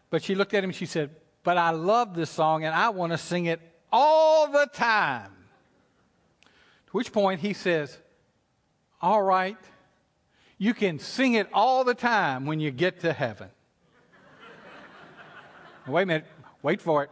But 0.09 0.23
she 0.23 0.35
looked 0.35 0.53
at 0.53 0.63
him 0.63 0.71
and 0.71 0.75
she 0.75 0.85
said, 0.85 1.11
But 1.43 1.57
I 1.57 1.69
love 1.69 2.15
this 2.15 2.29
song 2.29 2.65
and 2.65 2.75
I 2.75 2.89
want 2.89 3.13
to 3.13 3.17
sing 3.17 3.45
it 3.45 3.61
all 3.91 4.51
the 4.51 4.67
time. 4.73 5.31
To 6.87 6.91
which 6.91 7.13
point 7.13 7.39
he 7.39 7.53
says, 7.53 7.97
All 9.01 9.21
right, 9.21 9.57
you 10.57 10.73
can 10.73 10.99
sing 10.99 11.35
it 11.35 11.47
all 11.53 11.83
the 11.83 11.93
time 11.93 12.45
when 12.45 12.59
you 12.59 12.71
get 12.71 13.01
to 13.01 13.13
heaven. 13.13 13.49
Wait 15.87 16.03
a 16.03 16.05
minute, 16.05 16.25
wait 16.61 16.81
for 16.81 17.03
it. 17.03 17.09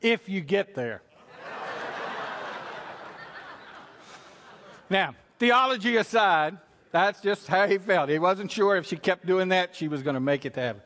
If 0.00 0.28
you 0.28 0.40
get 0.40 0.74
there. 0.74 1.02
now, 4.90 5.14
theology 5.38 5.96
aside, 5.96 6.58
that's 6.92 7.20
just 7.20 7.48
how 7.48 7.66
he 7.66 7.78
felt. 7.78 8.10
He 8.10 8.18
wasn't 8.18 8.50
sure 8.50 8.76
if 8.76 8.86
she 8.86 8.96
kept 8.96 9.26
doing 9.26 9.48
that, 9.48 9.74
she 9.74 9.88
was 9.88 10.02
going 10.02 10.14
to 10.14 10.20
make 10.20 10.44
it 10.44 10.54
to 10.54 10.60
heaven. 10.60 10.82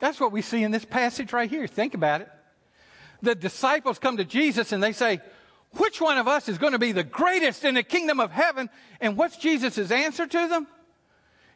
That's 0.00 0.20
what 0.20 0.32
we 0.32 0.42
see 0.42 0.62
in 0.62 0.72
this 0.72 0.84
passage 0.84 1.32
right 1.32 1.48
here. 1.48 1.66
Think 1.66 1.94
about 1.94 2.20
it. 2.20 2.28
The 3.22 3.34
disciples 3.34 3.98
come 3.98 4.18
to 4.18 4.24
Jesus 4.24 4.72
and 4.72 4.82
they 4.82 4.92
say, 4.92 5.20
Which 5.76 6.00
one 6.00 6.18
of 6.18 6.28
us 6.28 6.48
is 6.48 6.58
going 6.58 6.72
to 6.72 6.78
be 6.78 6.92
the 6.92 7.04
greatest 7.04 7.64
in 7.64 7.74
the 7.74 7.82
kingdom 7.82 8.20
of 8.20 8.30
heaven? 8.30 8.68
And 9.00 9.16
what's 9.16 9.36
Jesus' 9.36 9.90
answer 9.90 10.26
to 10.26 10.48
them? 10.48 10.66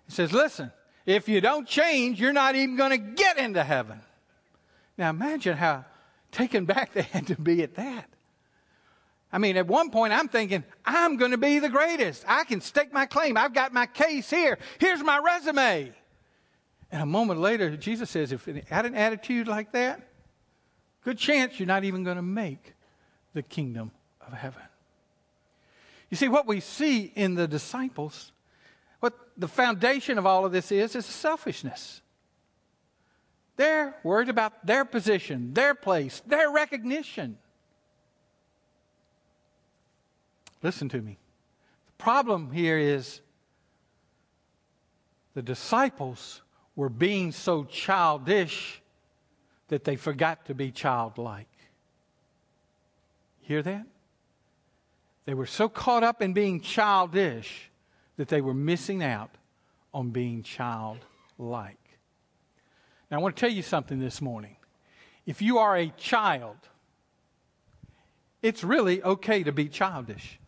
He 0.07 0.13
says, 0.13 0.33
Listen, 0.33 0.73
If 1.05 1.29
you 1.29 1.41
don't 1.41 1.67
change, 1.67 2.21
you're 2.21 2.33
not 2.33 2.55
even 2.55 2.77
going 2.77 2.91
to 2.91 2.99
get 2.99 3.37
into 3.37 3.65
heaven. 3.65 4.01
Now 4.97 5.11
imagine 5.11 5.57
how 5.57 5.85
taken 6.31 6.65
back 6.65 6.93
they 6.93 7.03
had 7.03 7.27
to 7.27 7.37
be 7.37 7.63
at 7.63 7.75
that. 7.75 8.09
I 9.33 9.39
mean, 9.39 9.57
at 9.57 9.67
one 9.67 9.91
point 9.91 10.13
I'm 10.13 10.29
thinking, 10.29 10.65
I'm 10.85 11.17
going 11.17 11.33
to 11.33 11.39
be 11.39 11.59
the 11.59 11.69
greatest. 11.69 12.25
I 12.27 12.45
can 12.45 12.61
stake 12.61 12.93
my 12.93 13.07
claim. 13.07 13.37
I've 13.37 13.53
got 13.53 13.73
my 13.73 13.87
case 13.87 14.31
here. 14.31 14.59
Here's 14.79 15.03
my 15.03 15.19
resume. 15.19 15.93
And 16.91 17.03
a 17.03 17.07
moment 17.07 17.41
later, 17.41 17.77
Jesus 17.77 18.09
says, 18.09 18.33
if 18.33 18.47
you 18.47 18.63
had 18.71 18.87
an 18.87 18.95
attitude 18.95 19.47
like 19.47 19.73
that, 19.73 20.01
good 21.05 21.19
chance 21.19 21.61
you're 21.61 21.67
not 21.67 21.85
even 21.85 22.05
going 22.05 22.17
to 22.17 22.23
make 22.23 22.75
the 23.35 23.43
kingdom 23.43 23.91
of 24.27 24.33
heaven. 24.33 24.63
You 26.11 26.17
see, 26.17 26.29
what 26.29 26.47
we 26.47 26.61
see 26.61 27.13
in 27.15 27.35
the 27.35 27.47
disciples, 27.47 28.33
what 29.01 29.13
the 29.37 29.49
foundation 29.49 30.17
of 30.17 30.25
all 30.25 30.47
of 30.47 30.53
this 30.53 30.73
is, 30.73 30.97
is 30.97 31.05
selfishness. 31.05 32.01
They're 33.57 33.95
worried 34.03 34.31
about 34.31 34.65
their 34.65 34.87
position, 34.87 35.53
their 35.53 35.75
place, 35.75 36.23
their 36.27 36.51
recognition. 36.51 37.37
Listen 40.63 40.89
to 40.91 41.01
me. 41.01 41.19
The 41.87 42.03
problem 42.03 42.51
here 42.51 42.79
is 42.79 43.21
the 45.35 45.43
disciples 45.43 46.43
were 46.75 46.89
being 46.89 47.33
so 47.33 47.65
childish 47.65 48.83
that 49.69 49.85
they 49.85 49.97
forgot 49.97 50.47
to 50.47 50.55
be 50.55 50.71
childlike. 50.71 51.49
Hear 53.41 53.63
that? 53.63 53.87
They 55.27 55.35
were 55.35 55.47
so 55.47 55.69
caught 55.69 56.03
up 56.03 56.23
in 56.23 56.33
being 56.33 56.61
childish 56.61 57.71
that 58.17 58.29
they 58.29 58.41
were 58.41 58.55
missing 58.55 59.03
out 59.03 59.31
on 59.93 60.11
being 60.11 60.43
childlike. 60.43 61.77
Now, 63.11 63.19
I 63.19 63.21
want 63.21 63.37
to 63.37 63.41
tell 63.41 63.51
you 63.51 63.63
something 63.63 64.01
this 64.01 64.21
morning. 64.21 64.57
If 65.25 65.41
you 65.41 65.59
are 65.59 65.77
a 65.77 65.89
child, 65.97 66.57
it's 68.43 68.65
really 68.65 69.03
okay 69.03 69.43
to 69.43 69.53
be 69.53 69.69
childish. 69.69 70.39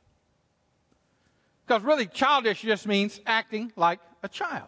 Because 1.70 1.84
really, 1.84 2.06
childish 2.06 2.62
just 2.62 2.84
means 2.84 3.20
acting 3.26 3.72
like 3.76 4.00
a 4.24 4.28
child. 4.28 4.66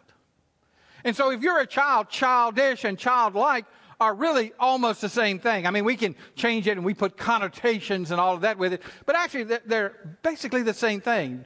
And 1.02 1.16
so, 1.16 1.32
if 1.32 1.42
you're 1.42 1.58
a 1.58 1.66
child, 1.66 2.08
childish 2.08 2.84
and 2.84 2.96
childlike 2.96 3.64
are 4.00 4.14
really 4.14 4.52
almost 4.60 5.00
the 5.00 5.08
same 5.08 5.40
thing. 5.40 5.66
I 5.66 5.72
mean, 5.72 5.84
we 5.84 5.96
can 5.96 6.14
change 6.36 6.68
it 6.68 6.76
and 6.76 6.84
we 6.84 6.94
put 6.94 7.16
connotations 7.16 8.12
and 8.12 8.20
all 8.20 8.34
of 8.34 8.42
that 8.42 8.56
with 8.56 8.74
it, 8.74 8.82
but 9.04 9.16
actually, 9.16 9.58
they're 9.66 10.16
basically 10.22 10.62
the 10.62 10.74
same 10.74 11.00
thing. 11.00 11.44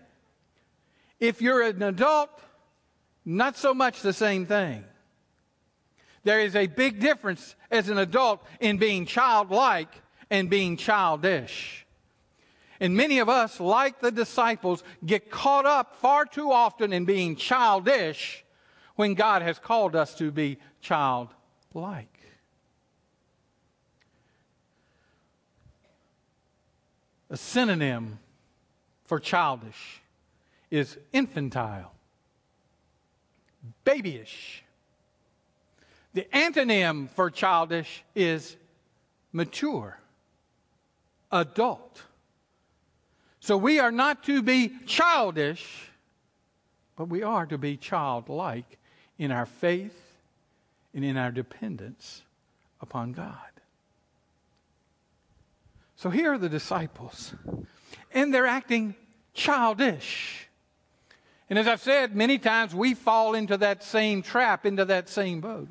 If 1.20 1.40
you're 1.40 1.62
an 1.62 1.82
adult, 1.82 2.38
not 3.24 3.56
so 3.56 3.72
much 3.72 4.02
the 4.02 4.12
same 4.12 4.44
thing. 4.44 4.84
There 6.22 6.40
is 6.40 6.54
a 6.54 6.66
big 6.66 7.00
difference 7.00 7.56
as 7.70 7.88
an 7.88 7.96
adult 7.96 8.44
in 8.60 8.76
being 8.76 9.06
childlike 9.06 10.02
and 10.28 10.50
being 10.50 10.76
childish. 10.76 11.85
And 12.80 12.96
many 12.96 13.18
of 13.18 13.28
us, 13.28 13.60
like 13.60 14.00
the 14.00 14.10
disciples, 14.10 14.82
get 15.04 15.30
caught 15.30 15.66
up 15.66 15.96
far 16.00 16.24
too 16.26 16.52
often 16.52 16.92
in 16.92 17.04
being 17.04 17.36
childish 17.36 18.44
when 18.96 19.14
God 19.14 19.42
has 19.42 19.58
called 19.58 19.94
us 19.96 20.14
to 20.16 20.30
be 20.30 20.58
childlike. 20.80 22.08
A 27.30 27.36
synonym 27.36 28.18
for 29.04 29.18
childish 29.18 30.00
is 30.70 30.96
infantile, 31.12 31.92
babyish. 33.84 34.62
The 36.14 36.26
antonym 36.32 37.10
for 37.10 37.30
childish 37.30 38.02
is 38.14 38.56
mature, 39.32 39.98
adult. 41.30 42.02
So 43.46 43.56
we 43.56 43.78
are 43.78 43.92
not 43.92 44.24
to 44.24 44.42
be 44.42 44.72
childish, 44.86 45.88
but 46.96 47.04
we 47.04 47.22
are 47.22 47.46
to 47.46 47.56
be 47.56 47.76
childlike 47.76 48.76
in 49.18 49.30
our 49.30 49.46
faith 49.46 49.96
and 50.92 51.04
in 51.04 51.16
our 51.16 51.30
dependence 51.30 52.24
upon 52.80 53.12
God. 53.12 53.36
So 55.94 56.10
here 56.10 56.32
are 56.32 56.38
the 56.38 56.48
disciples, 56.48 57.36
and 58.12 58.34
they're 58.34 58.48
acting 58.48 58.96
childish. 59.32 60.48
And 61.48 61.56
as 61.56 61.68
I've 61.68 61.80
said 61.80 62.16
many 62.16 62.38
times, 62.38 62.74
we 62.74 62.94
fall 62.94 63.36
into 63.36 63.56
that 63.58 63.84
same 63.84 64.22
trap, 64.22 64.66
into 64.66 64.84
that 64.86 65.08
same 65.08 65.40
boat 65.40 65.68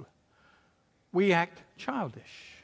we 1.12 1.34
act 1.34 1.62
childish. 1.75 2.63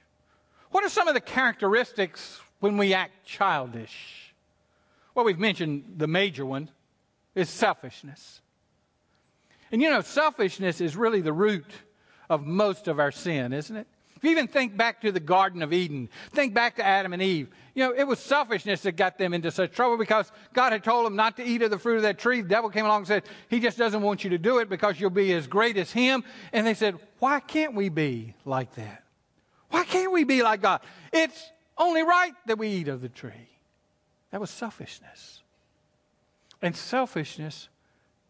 What 0.69 0.85
are 0.85 0.89
some 0.89 1.09
of 1.09 1.15
the 1.15 1.19
characteristics 1.19 2.39
when 2.61 2.77
we 2.77 2.93
act 2.93 3.25
childish? 3.25 4.30
Well, 5.13 5.25
we've 5.25 5.39
mentioned 5.39 5.95
the 5.97 6.07
major 6.07 6.45
one 6.45 6.69
is 7.35 7.49
selfishness. 7.49 8.41
And 9.71 9.81
you 9.81 9.89
know, 9.89 10.01
selfishness 10.01 10.81
is 10.81 10.95
really 10.95 11.21
the 11.21 11.33
root 11.33 11.71
of 12.29 12.45
most 12.45 12.87
of 12.87 12.99
our 12.99 13.11
sin, 13.11 13.53
isn't 13.53 13.75
it? 13.75 13.87
If 14.21 14.25
you 14.25 14.31
even 14.31 14.47
think 14.47 14.77
back 14.77 15.01
to 15.01 15.11
the 15.11 15.19
Garden 15.19 15.63
of 15.63 15.73
Eden, 15.73 16.07
think 16.31 16.53
back 16.53 16.75
to 16.75 16.85
Adam 16.85 17.11
and 17.11 17.23
Eve. 17.23 17.49
You 17.73 17.85
know, 17.85 17.93
it 17.97 18.03
was 18.03 18.19
selfishness 18.19 18.81
that 18.81 18.91
got 18.91 19.17
them 19.17 19.33
into 19.33 19.49
such 19.49 19.71
trouble 19.71 19.97
because 19.97 20.31
God 20.53 20.73
had 20.73 20.83
told 20.83 21.07
them 21.07 21.15
not 21.15 21.37
to 21.37 21.43
eat 21.43 21.63
of 21.63 21.71
the 21.71 21.79
fruit 21.79 21.95
of 21.95 22.01
that 22.03 22.19
tree. 22.19 22.41
The 22.41 22.49
devil 22.49 22.69
came 22.69 22.85
along 22.85 22.99
and 22.99 23.07
said, 23.07 23.23
He 23.49 23.59
just 23.59 23.79
doesn't 23.79 24.01
want 24.03 24.23
you 24.23 24.29
to 24.29 24.37
do 24.37 24.59
it 24.59 24.69
because 24.69 24.99
you'll 24.99 25.09
be 25.09 25.33
as 25.33 25.47
great 25.47 25.75
as 25.75 25.91
Him. 25.91 26.23
And 26.53 26.67
they 26.67 26.75
said, 26.75 26.99
Why 27.17 27.39
can't 27.39 27.73
we 27.73 27.89
be 27.89 28.35
like 28.45 28.75
that? 28.75 29.03
Why 29.71 29.85
can't 29.85 30.11
we 30.11 30.23
be 30.23 30.43
like 30.43 30.61
God? 30.61 30.81
It's 31.11 31.51
only 31.75 32.03
right 32.03 32.33
that 32.45 32.59
we 32.59 32.67
eat 32.67 32.89
of 32.89 33.01
the 33.01 33.09
tree. 33.09 33.50
That 34.31 34.39
was 34.39 34.49
selfishness. 34.49 35.41
And 36.61 36.75
selfishness 36.75 37.69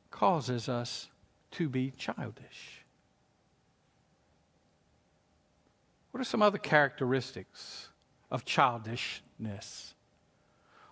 causes 0.09 0.67
us 0.67 1.09
to 1.51 1.69
be 1.69 1.91
childish. 1.91 2.83
What 6.11 6.21
are 6.21 6.25
some 6.25 6.41
other 6.41 6.57
characteristics 6.57 7.89
of 8.29 8.45
childishness? 8.45 9.93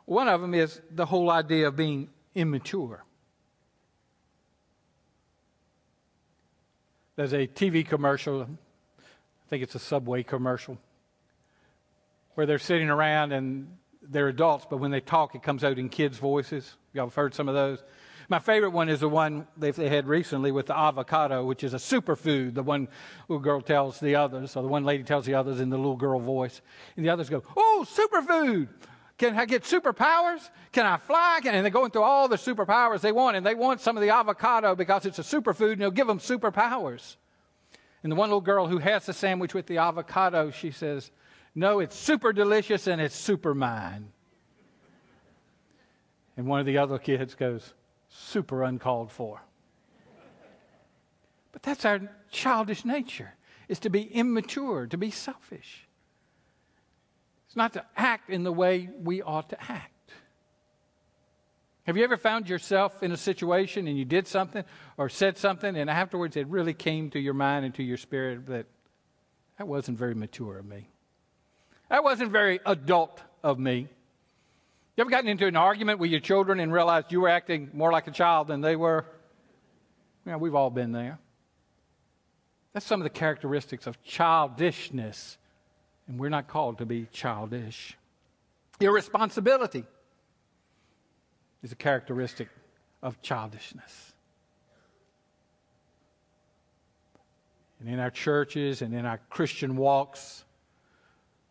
One 0.06 0.28
of 0.28 0.42
them 0.42 0.54
is 0.54 0.82
the 0.92 1.06
whole 1.06 1.30
idea 1.30 1.68
of 1.68 1.76
being 1.76 2.10
immature. 2.36 3.04
There's 7.16 7.34
a 7.34 7.48
TV 7.48 7.86
commercial, 7.86 8.44
I 8.44 8.46
think 9.50 9.62
it's 9.62 9.76
a 9.76 9.80
Subway 9.80 10.24
commercial, 10.24 10.78
where 12.36 12.46
they're 12.46 12.60
sitting 12.60 12.90
around 12.90 13.34
and 13.34 13.68
they're 14.10 14.28
adults, 14.28 14.66
but 14.70 14.78
when 14.78 14.92
they 14.92 15.02
talk, 15.02 15.36
it 15.36 15.44
comes 15.44 15.64
out 15.64 15.78
in 15.78 15.90
kids' 15.90 16.18
voices. 16.18 16.76
Y'all 16.94 17.06
have 17.06 17.16
heard 17.16 17.34
some 17.34 17.48
of 17.48 17.56
those? 17.56 17.84
My 18.28 18.40
favorite 18.40 18.72
one 18.72 18.90
is 18.90 19.00
the 19.00 19.10
one 19.10 19.48
they 19.58 19.72
had 19.72 20.08
recently 20.08 20.52
with 20.52 20.68
the 20.68 20.78
avocado, 20.78 21.46
which 21.46 21.64
is 21.64 21.74
a 21.74 21.78
superfood. 21.78 22.54
The 22.54 22.62
one 22.62 22.88
little 23.28 23.42
girl 23.42 23.60
tells 23.60 24.00
the 24.00 24.16
others, 24.16 24.56
or 24.56 24.62
the 24.62 24.70
one 24.70 24.84
lady 24.84 25.04
tells 25.04 25.26
the 25.26 25.34
others 25.34 25.60
in 25.60 25.70
the 25.70 25.78
little 25.78 25.96
girl 25.96 26.20
voice. 26.20 26.62
And 26.96 27.04
the 27.04 27.10
others 27.10 27.30
go, 27.30 27.42
Oh, 27.58 27.88
superfood! 27.90 28.68
Can 29.18 29.36
I 29.38 29.46
get 29.46 29.64
superpowers? 29.64 30.48
Can 30.72 30.86
I 30.86 30.98
fly? 30.98 31.40
Can, 31.42 31.54
and 31.54 31.66
they're 31.66 31.72
going 31.72 31.92
through 31.92 32.04
all 32.04 32.28
the 32.28 32.38
superpowers 32.38 33.02
they 33.02 33.12
want. 33.12 33.36
And 33.36 33.46
they 33.46 33.56
want 33.56 33.82
some 33.82 33.98
of 33.98 34.02
the 34.02 34.12
avocado 34.12 34.76
because 34.76 35.06
it's 35.06 35.20
a 35.20 35.24
superfood 35.24 35.74
and 35.74 35.82
it'll 35.82 35.92
give 35.92 36.08
them 36.08 36.20
superpowers. 36.20 37.18
And 38.04 38.12
the 38.12 38.16
one 38.16 38.30
little 38.30 38.42
girl 38.42 38.68
who 38.68 38.78
has 38.78 39.06
the 39.06 39.14
sandwich 39.14 39.54
with 39.54 39.66
the 39.66 39.80
avocado, 39.80 40.52
she 40.52 40.72
says, 40.72 41.12
No, 41.60 41.82
it's 41.82 41.98
super 41.98 42.32
delicious 42.32 42.88
and 42.88 43.02
it's 43.02 43.14
super 43.14 43.54
mine. 43.54 44.14
And 46.38 46.48
one 46.48 46.62
of 46.62 46.66
the 46.66 46.78
other 46.78 46.98
kids 46.98 47.36
goes, 47.36 47.74
super 48.08 48.64
uncalled 48.64 49.12
for. 49.12 49.42
But 51.52 51.62
that's 51.62 51.84
our 51.84 52.00
childish 52.32 52.86
nature, 52.86 53.34
is 53.68 53.78
to 53.80 53.90
be 53.90 54.04
immature, 54.04 54.88
to 54.88 54.98
be 54.98 55.12
selfish. 55.12 55.86
It's 57.48 57.58
not 57.58 57.74
to 57.74 57.84
act 57.98 58.30
in 58.30 58.44
the 58.44 58.54
way 58.54 58.90
we 58.98 59.22
ought 59.22 59.50
to 59.50 59.62
act. 59.62 60.14
Have 61.84 61.98
you 61.98 62.06
ever 62.06 62.16
found 62.16 62.48
yourself 62.48 63.04
in 63.04 63.12
a 63.12 63.18
situation 63.18 63.86
and 63.86 63.98
you 63.98 64.06
did 64.06 64.28
something 64.28 64.64
or 64.96 65.10
said 65.10 65.38
something 65.38 65.76
and 65.76 65.90
afterwards 65.90 66.38
it 66.38 66.48
really 66.48 66.74
came 66.74 67.10
to 67.10 67.20
your 67.20 67.34
mind 67.34 67.66
and 67.66 67.76
to 67.76 67.84
your 67.84 67.98
spirit 67.98 68.46
that 68.46 68.66
that 69.58 69.68
wasn't 69.68 69.98
very 69.98 70.16
mature 70.16 70.58
of 70.58 70.66
me? 70.66 70.88
That 71.90 72.04
wasn't 72.04 72.32
very 72.32 72.60
adult 72.66 73.22
of 73.44 73.60
me. 73.60 73.88
You 74.96 75.02
ever 75.02 75.10
gotten 75.10 75.30
into 75.30 75.48
an 75.48 75.56
argument 75.56 76.00
with 76.00 76.12
your 76.12 76.20
children 76.20 76.60
and 76.60 76.72
realized 76.72 77.12
you 77.12 77.22
were 77.22 77.30
acting 77.30 77.70
more 77.74 77.92
like 77.92 78.08
a 78.08 78.12
child 78.12 78.48
than 78.48 78.62
they 78.62 78.76
were? 78.76 79.06
Yeah, 80.26 80.36
we've 80.36 80.56
all 80.56 80.70
been 80.70 80.92
there. 80.92 81.20
That's 82.74 82.86
some 82.86 83.00
of 83.00 83.04
the 83.04 83.10
characteristics 83.10 83.88
of 83.88 84.02
childishness, 84.04 85.38
and 86.08 86.20
we're 86.20 86.30
not 86.30 86.48
called 86.48 86.78
to 86.80 86.86
be 86.86 87.08
childish. 87.12 87.98
Irresponsibility 88.80 89.86
is 91.64 91.72
a 91.72 91.76
characteristic 91.76 92.50
of 93.02 93.22
childishness. 93.22 94.14
and 97.80 97.90
in 97.90 98.00
our 98.00 98.12
churches 98.12 98.82
and 98.82 98.94
in 98.94 99.06
our 99.06 99.20
Christian 99.30 99.78
walks, 99.78 100.44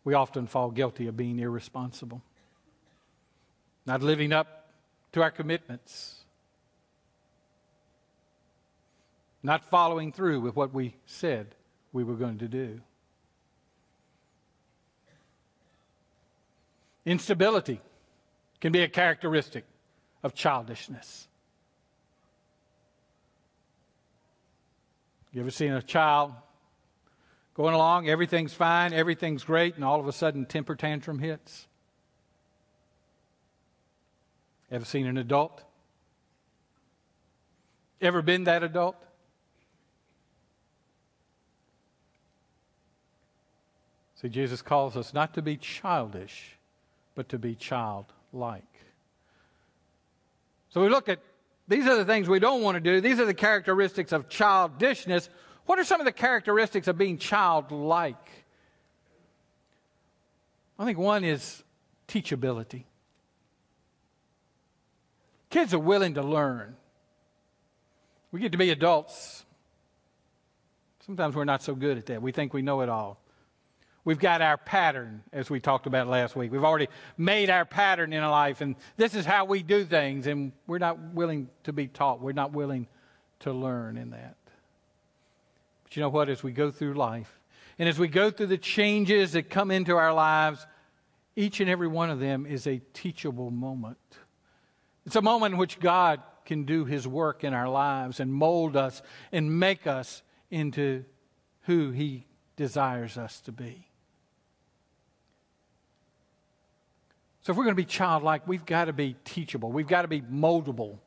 we 0.09 0.15
often 0.15 0.47
fall 0.47 0.71
guilty 0.71 1.05
of 1.05 1.15
being 1.15 1.37
irresponsible, 1.37 2.23
not 3.85 4.01
living 4.01 4.33
up 4.33 4.71
to 5.11 5.21
our 5.21 5.29
commitments, 5.29 6.15
not 9.43 9.63
following 9.65 10.11
through 10.11 10.41
with 10.41 10.55
what 10.55 10.73
we 10.73 10.95
said 11.05 11.53
we 11.93 12.03
were 12.03 12.15
going 12.15 12.39
to 12.39 12.47
do. 12.47 12.81
Instability 17.05 17.79
can 18.61 18.71
be 18.71 18.81
a 18.81 18.87
characteristic 18.87 19.63
of 20.23 20.33
childishness. 20.33 21.27
You 25.31 25.41
ever 25.41 25.51
seen 25.51 25.73
a 25.73 25.83
child 25.83 26.33
going 27.59 27.75
along, 27.75 28.07
everything's 28.07 28.53
fine, 28.53 28.93
everything's 28.93 29.43
great, 29.43 29.75
and 29.75 29.83
all 29.83 29.99
of 29.99 30.07
a 30.07 30.13
sudden 30.13 30.45
temper 30.45 30.75
tantrum 30.75 31.19
hits? 31.19 31.67
Ever 34.71 34.85
seen 34.85 35.05
an 35.05 35.17
adult? 35.17 35.61
Ever 37.99 38.21
been 38.21 38.45
that 38.45 38.63
adult? 38.63 38.95
See, 44.21 44.29
Jesus 44.29 44.61
calls 44.61 44.95
us 44.95 45.13
not 45.13 45.33
to 45.33 45.41
be 45.41 45.57
childish, 45.57 46.55
but 47.13 47.27
to 47.27 47.37
be 47.37 47.55
childlike. 47.55 48.63
So 50.69 50.79
we 50.79 50.87
look 50.87 51.09
at 51.09 51.19
these 51.67 51.85
are 51.87 51.97
the 51.97 52.05
things 52.05 52.29
we 52.29 52.39
don't 52.39 52.61
want 52.61 52.75
to 52.75 52.79
do. 52.79 53.01
These 53.01 53.19
are 53.19 53.25
the 53.25 53.33
characteristics 53.33 54.13
of 54.13 54.29
childishness. 54.29 55.29
What 55.69 55.77
are 55.77 55.83
some 55.83 56.01
of 56.01 56.05
the 56.05 56.11
characteristics 56.11 56.87
of 56.87 56.97
being 56.97 57.19
childlike? 57.19 58.31
I 60.79 60.85
think 60.85 60.97
one 60.97 61.23
is 61.23 61.63
teachability. 62.07 62.85
Kids 65.51 65.71
are 65.75 65.79
willing 65.79 66.15
to 66.15 66.23
learn. 66.23 66.75
We 68.31 68.39
get 68.39 68.53
to 68.53 68.57
be 68.57 68.71
adults. 68.71 69.45
Sometimes 71.05 71.35
we're 71.35 71.45
not 71.45 71.61
so 71.61 71.75
good 71.75 71.99
at 71.99 72.07
that. 72.07 72.19
We 72.19 72.31
think 72.31 72.51
we 72.51 72.63
know 72.63 72.81
it 72.81 72.89
all. 72.89 73.21
We've 74.03 74.17
got 74.17 74.41
our 74.41 74.57
pattern, 74.57 75.21
as 75.31 75.51
we 75.51 75.59
talked 75.59 75.85
about 75.85 76.07
last 76.07 76.35
week. 76.35 76.51
We've 76.51 76.63
already 76.63 76.87
made 77.15 77.51
our 77.51 77.63
pattern 77.63 78.11
in 78.11 78.23
life, 78.23 78.61
and 78.61 78.75
this 78.97 79.13
is 79.13 79.23
how 79.23 79.45
we 79.45 79.61
do 79.61 79.85
things, 79.85 80.25
and 80.25 80.51
we're 80.65 80.79
not 80.79 80.97
willing 81.13 81.47
to 81.65 81.73
be 81.73 81.85
taught. 81.85 82.21
We're 82.21 82.31
not 82.31 82.53
willing 82.53 82.87
to 83.41 83.53
learn 83.53 83.97
in 83.97 84.09
that. 84.09 84.35
But 85.89 85.97
you 85.97 86.01
know 86.03 86.09
what? 86.09 86.29
As 86.29 86.43
we 86.43 86.51
go 86.51 86.69
through 86.69 86.93
life, 86.93 87.39
and 87.79 87.89
as 87.89 87.97
we 87.97 88.07
go 88.07 88.29
through 88.29 88.47
the 88.47 88.57
changes 88.57 89.31
that 89.33 89.49
come 89.49 89.71
into 89.71 89.95
our 89.95 90.13
lives, 90.13 90.65
each 91.35 91.59
and 91.61 91.69
every 91.69 91.87
one 91.87 92.09
of 92.09 92.19
them 92.19 92.45
is 92.45 92.67
a 92.67 92.81
teachable 92.93 93.49
moment. 93.49 93.97
It's 95.05 95.15
a 95.15 95.21
moment 95.21 95.53
in 95.53 95.59
which 95.59 95.79
God 95.79 96.21
can 96.45 96.65
do 96.65 96.85
His 96.85 97.07
work 97.07 97.43
in 97.43 97.53
our 97.53 97.69
lives 97.69 98.19
and 98.19 98.31
mold 98.31 98.75
us 98.75 99.01
and 99.31 99.59
make 99.59 99.87
us 99.87 100.21
into 100.51 101.05
who 101.61 101.91
He 101.91 102.25
desires 102.55 103.17
us 103.17 103.39
to 103.41 103.51
be. 103.51 103.87
So 107.41 107.51
if 107.51 107.57
we're 107.57 107.63
going 107.63 107.75
to 107.75 107.81
be 107.81 107.85
childlike, 107.85 108.47
we've 108.47 108.65
got 108.65 108.85
to 108.85 108.93
be 108.93 109.15
teachable. 109.23 109.71
We've 109.71 109.87
got 109.87 110.03
to 110.03 110.07
be 110.07 110.21
moldable. 110.21 110.99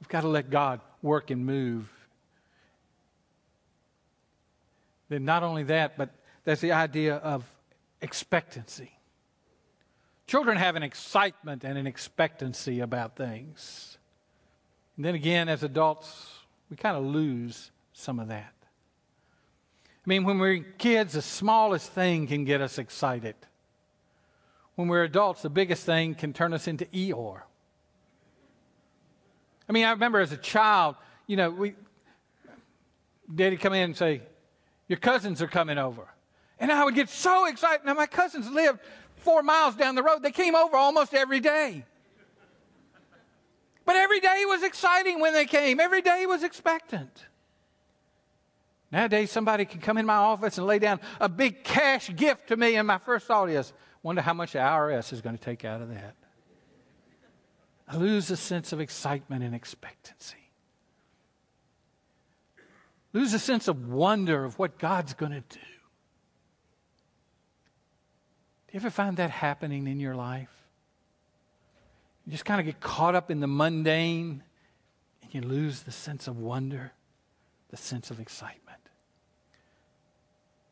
We've 0.00 0.08
got 0.08 0.22
to 0.22 0.28
let 0.28 0.50
God 0.50 0.80
work 1.00 1.30
and 1.30 1.46
move. 1.46 1.90
Then 5.08 5.24
not 5.24 5.42
only 5.42 5.64
that, 5.64 5.96
but 5.96 6.10
that's 6.44 6.60
the 6.60 6.72
idea 6.72 7.16
of 7.16 7.44
expectancy. 8.00 8.92
Children 10.26 10.58
have 10.58 10.76
an 10.76 10.82
excitement 10.82 11.64
and 11.64 11.78
an 11.78 11.86
expectancy 11.86 12.80
about 12.80 13.16
things. 13.16 13.98
And 14.96 15.04
then 15.04 15.14
again, 15.14 15.48
as 15.48 15.62
adults, 15.62 16.32
we 16.70 16.76
kind 16.76 16.96
of 16.96 17.04
lose 17.04 17.70
some 17.92 18.20
of 18.20 18.28
that. 18.28 18.52
I 19.84 20.06
mean, 20.08 20.24
when 20.24 20.38
we're 20.38 20.58
kids, 20.58 21.14
the 21.14 21.22
smallest 21.22 21.92
thing 21.92 22.26
can 22.26 22.44
get 22.44 22.60
us 22.60 22.78
excited 22.78 23.34
when 24.78 24.86
we're 24.86 25.02
adults, 25.02 25.42
the 25.42 25.50
biggest 25.50 25.84
thing 25.84 26.14
can 26.14 26.32
turn 26.32 26.54
us 26.54 26.68
into 26.68 26.84
Eeyore. 26.84 27.40
I 29.68 29.72
mean, 29.72 29.84
I 29.84 29.90
remember 29.90 30.20
as 30.20 30.30
a 30.30 30.36
child, 30.36 30.94
you 31.26 31.36
know, 31.36 31.50
we, 31.50 31.74
Daddy 33.34 33.56
come 33.56 33.72
in 33.72 33.82
and 33.82 33.96
say, 33.96 34.22
Your 34.88 34.98
cousins 34.98 35.40
are 35.42 35.46
coming 35.46 35.78
over. 35.78 36.08
And 36.58 36.72
I 36.72 36.84
would 36.84 36.94
get 36.94 37.08
so 37.08 37.46
excited. 37.46 37.86
Now, 37.86 37.94
my 37.94 38.06
cousins 38.06 38.50
lived 38.50 38.80
four 39.16 39.42
miles 39.42 39.76
down 39.76 39.94
the 39.94 40.02
road. 40.02 40.22
They 40.22 40.32
came 40.32 40.54
over 40.56 40.76
almost 40.76 41.14
every 41.14 41.40
day. 41.40 41.84
But 43.84 43.96
every 43.96 44.20
day 44.20 44.42
was 44.46 44.62
exciting 44.62 45.20
when 45.20 45.32
they 45.32 45.46
came, 45.46 45.80
every 45.80 46.02
day 46.02 46.26
was 46.26 46.42
expectant. 46.42 47.24
Nowadays, 48.90 49.30
somebody 49.30 49.64
can 49.64 49.80
come 49.80 49.98
in 49.98 50.06
my 50.06 50.16
office 50.16 50.58
and 50.58 50.66
lay 50.66 50.78
down 50.78 51.00
a 51.20 51.28
big 51.28 51.62
cash 51.62 52.14
gift 52.14 52.48
to 52.48 52.56
me, 52.56 52.76
and 52.76 52.86
my 52.86 52.98
first 52.98 53.26
thought 53.26 53.50
is, 53.50 53.72
Wonder 54.02 54.22
how 54.22 54.34
much 54.34 54.52
the 54.52 54.58
IRS 54.58 55.12
is 55.12 55.20
going 55.20 55.36
to 55.36 55.42
take 55.42 55.64
out 55.64 55.82
of 55.82 55.88
that. 55.88 56.14
I 57.86 57.96
lose 57.96 58.30
a 58.30 58.36
sense 58.36 58.72
of 58.72 58.80
excitement 58.80 59.42
and 59.42 59.54
expectancy. 59.54 60.47
Lose 63.12 63.32
a 63.32 63.38
sense 63.38 63.68
of 63.68 63.88
wonder 63.88 64.44
of 64.44 64.58
what 64.58 64.78
God's 64.78 65.14
going 65.14 65.32
to 65.32 65.40
do. 65.40 65.60
Do 68.66 68.72
you 68.72 68.80
ever 68.80 68.90
find 68.90 69.16
that 69.16 69.30
happening 69.30 69.86
in 69.86 69.98
your 69.98 70.14
life? 70.14 70.50
You 72.26 72.32
just 72.32 72.44
kind 72.44 72.60
of 72.60 72.66
get 72.66 72.80
caught 72.80 73.14
up 73.14 73.30
in 73.30 73.40
the 73.40 73.46
mundane 73.46 74.42
and 75.22 75.34
you 75.34 75.40
lose 75.40 75.82
the 75.82 75.92
sense 75.92 76.28
of 76.28 76.38
wonder, 76.38 76.92
the 77.70 77.78
sense 77.78 78.10
of 78.10 78.20
excitement. 78.20 78.78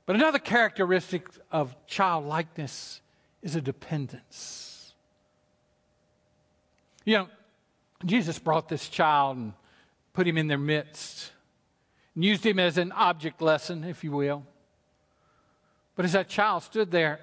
But 0.05 0.17
another 0.17 0.39
characteristic 0.39 1.27
of 1.51 1.75
childlikeness 1.87 3.01
is 3.43 3.57
a 3.57 3.63
dependence. 3.63 4.93
You 7.07 7.19
know, 7.19 7.29
Jesus 8.05 8.39
brought 8.39 8.69
this 8.69 8.89
child 8.89 9.39
and 9.39 9.53
put 10.13 10.27
him 10.27 10.37
in 10.37 10.49
their 10.49 10.59
midst 10.59 11.33
and 12.17 12.25
used 12.25 12.45
him 12.45 12.59
as 12.59 12.79
an 12.79 12.91
object 12.93 13.41
lesson, 13.41 13.85
if 13.85 14.03
you 14.03 14.11
will. 14.11 14.45
But 15.95 16.05
as 16.05 16.13
that 16.13 16.29
child 16.29 16.65
stood 16.65 16.91
there, 16.91 17.21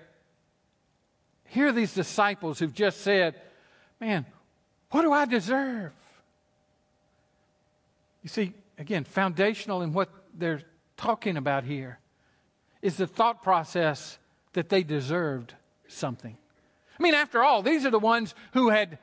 here 1.47 1.67
are 1.67 1.71
these 1.71 1.93
disciples 1.93 2.60
who've 2.60 2.73
just 2.73 3.01
said, 3.01 3.36
Man, 3.99 4.25
what 4.91 5.01
do 5.01 5.12
I 5.12 5.25
deserve? 5.25 5.91
You 8.21 8.29
see, 8.29 8.53
again, 8.77 9.03
foundational 9.03 9.82
in 9.82 9.93
what 9.93 10.10
they're 10.34 10.62
talking 10.97 11.38
about 11.38 11.63
here 11.63 11.99
is 12.82 12.97
the 12.97 13.08
thought 13.08 13.43
process 13.43 14.17
that 14.53 14.69
they 14.69 14.84
deserved 14.84 15.53
something. 15.88 16.38
I 16.99 17.03
mean, 17.03 17.13
after 17.13 17.43
all, 17.43 17.62
these 17.62 17.86
are 17.86 17.91
the 17.91 17.99
ones 17.99 18.36
who 18.53 18.69
had 18.69 18.99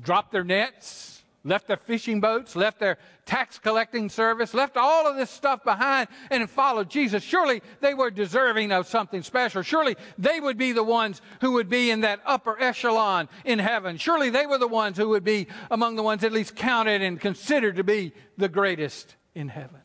dropped 0.00 0.32
their 0.32 0.44
nets, 0.44 1.22
left 1.46 1.68
their 1.68 1.76
fishing 1.76 2.20
boats, 2.20 2.56
left 2.56 2.80
their 2.80 2.98
tax 3.24 3.58
collecting 3.58 4.08
service, 4.08 4.52
left 4.52 4.76
all 4.76 5.06
of 5.06 5.16
this 5.16 5.30
stuff 5.30 5.62
behind 5.64 6.08
and 6.30 6.50
followed 6.50 6.90
Jesus. 6.90 7.22
Surely 7.22 7.62
they 7.80 7.94
were 7.94 8.10
deserving 8.10 8.72
of 8.72 8.86
something 8.86 9.22
special. 9.22 9.62
Surely 9.62 9.96
they 10.18 10.40
would 10.40 10.58
be 10.58 10.72
the 10.72 10.84
ones 10.84 11.22
who 11.40 11.52
would 11.52 11.68
be 11.68 11.90
in 11.90 12.00
that 12.00 12.20
upper 12.26 12.60
echelon 12.60 13.28
in 13.44 13.58
heaven. 13.58 13.96
Surely 13.96 14.30
they 14.30 14.46
were 14.46 14.58
the 14.58 14.68
ones 14.68 14.96
who 14.96 15.08
would 15.08 15.24
be 15.24 15.46
among 15.70 15.96
the 15.96 16.02
ones 16.02 16.24
at 16.24 16.32
least 16.32 16.56
counted 16.56 17.00
and 17.00 17.20
considered 17.20 17.76
to 17.76 17.84
be 17.84 18.12
the 18.36 18.48
greatest 18.48 19.16
in 19.34 19.48
heaven. 19.48 19.80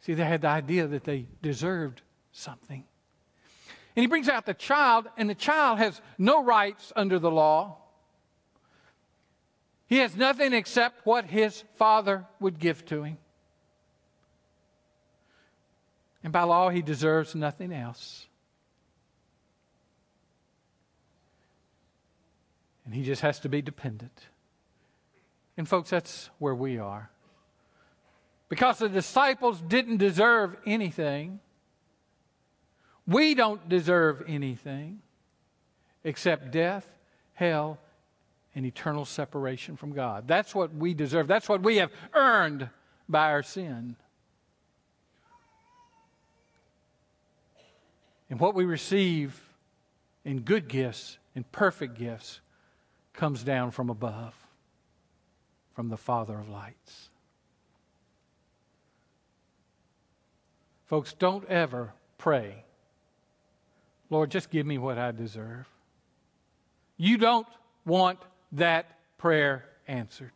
See, 0.00 0.14
they 0.14 0.24
had 0.24 0.40
the 0.40 0.48
idea 0.48 0.86
that 0.86 1.04
they 1.04 1.26
deserved 1.42 2.02
something. 2.32 2.84
And 3.94 4.02
he 4.02 4.06
brings 4.06 4.28
out 4.28 4.46
the 4.46 4.54
child, 4.54 5.08
and 5.16 5.28
the 5.28 5.34
child 5.34 5.78
has 5.78 6.00
no 6.18 6.44
rights 6.44 6.92
under 6.94 7.18
the 7.18 7.30
law. 7.30 7.78
He 9.88 9.98
has 9.98 10.14
nothing 10.14 10.52
except 10.52 11.06
what 11.06 11.24
his 11.24 11.64
father 11.76 12.26
would 12.40 12.58
give 12.58 12.84
to 12.86 13.02
him. 13.02 13.16
And 16.22 16.32
by 16.32 16.42
law, 16.42 16.68
he 16.68 16.82
deserves 16.82 17.34
nothing 17.34 17.72
else. 17.72 18.26
And 22.84 22.94
he 22.94 23.02
just 23.02 23.22
has 23.22 23.40
to 23.40 23.48
be 23.48 23.62
dependent. 23.62 24.26
And, 25.56 25.66
folks, 25.66 25.90
that's 25.90 26.28
where 26.38 26.54
we 26.54 26.78
are. 26.78 27.10
Because 28.50 28.78
the 28.78 28.88
disciples 28.90 29.60
didn't 29.60 29.98
deserve 29.98 30.56
anything, 30.66 31.40
we 33.06 33.34
don't 33.34 33.68
deserve 33.68 34.22
anything 34.28 35.00
except 36.04 36.50
death, 36.50 36.86
hell, 37.34 37.78
an 38.58 38.64
eternal 38.66 39.04
separation 39.04 39.76
from 39.76 39.92
God. 39.92 40.26
That's 40.26 40.52
what 40.52 40.74
we 40.74 40.92
deserve. 40.92 41.28
That's 41.28 41.48
what 41.48 41.62
we 41.62 41.76
have 41.76 41.92
earned 42.12 42.68
by 43.08 43.30
our 43.30 43.44
sin. 43.44 43.94
And 48.28 48.40
what 48.40 48.56
we 48.56 48.64
receive 48.64 49.40
in 50.24 50.40
good 50.40 50.66
gifts, 50.66 51.18
in 51.36 51.44
perfect 51.44 51.96
gifts, 51.96 52.40
comes 53.12 53.44
down 53.44 53.70
from 53.70 53.90
above, 53.90 54.34
from 55.74 55.88
the 55.88 55.96
Father 55.96 56.36
of 56.36 56.48
lights. 56.48 57.10
Folks, 60.86 61.12
don't 61.12 61.46
ever 61.46 61.92
pray, 62.18 62.64
Lord, 64.10 64.32
just 64.32 64.50
give 64.50 64.66
me 64.66 64.78
what 64.78 64.98
I 64.98 65.12
deserve. 65.12 65.68
You 66.96 67.18
don't 67.18 67.46
want 67.84 68.18
that 68.52 68.98
prayer 69.18 69.64
answered. 69.86 70.32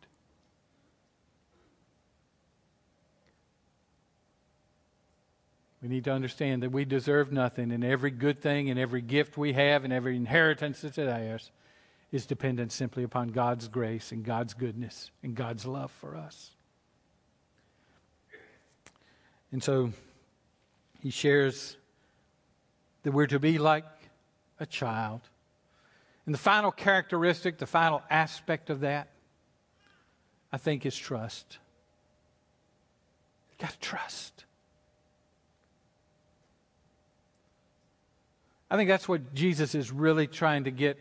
We 5.81 5.89
need 5.89 6.05
to 6.05 6.13
understand 6.13 6.63
that 6.63 6.71
we 6.71 6.85
deserve 6.85 7.33
nothing, 7.33 7.73
and 7.73 7.83
every 7.83 8.11
good 8.11 8.41
thing 8.41 8.69
and 8.69 8.79
every 8.79 9.01
gift 9.01 9.37
we 9.37 9.51
have 9.51 9.83
and 9.83 9.91
every 9.91 10.15
inheritance 10.15 10.79
that's 10.79 10.97
ours 10.97 11.51
is 12.13 12.25
dependent 12.25 12.71
simply 12.71 13.03
upon 13.03 13.29
God's 13.29 13.67
grace 13.67 14.11
and 14.11 14.23
God's 14.23 14.53
goodness 14.53 15.11
and 15.23 15.35
God's 15.35 15.65
love 15.65 15.91
for 15.91 16.15
us. 16.15 16.51
And 19.51 19.61
so 19.61 19.91
he 21.01 21.09
shares 21.09 21.75
that 23.01 23.11
we're 23.11 23.27
to 23.27 23.39
be 23.39 23.57
like 23.57 23.85
a 24.59 24.65
child. 24.65 25.21
And 26.25 26.33
the 26.33 26.39
final 26.39 26.71
characteristic, 26.71 27.57
the 27.57 27.65
final 27.65 28.01
aspect 28.09 28.69
of 28.69 28.81
that, 28.81 29.09
I 30.51 30.57
think, 30.57 30.85
is 30.85 30.95
trust. 30.95 31.57
You 33.51 33.65
got 33.65 33.71
to 33.71 33.79
trust. 33.79 34.45
I 38.71 38.77
think 38.77 38.89
that's 38.89 39.07
what 39.07 39.33
Jesus 39.33 39.75
is 39.75 39.91
really 39.91 40.25
trying 40.25 40.63
to 40.63 40.71
get 40.71 40.97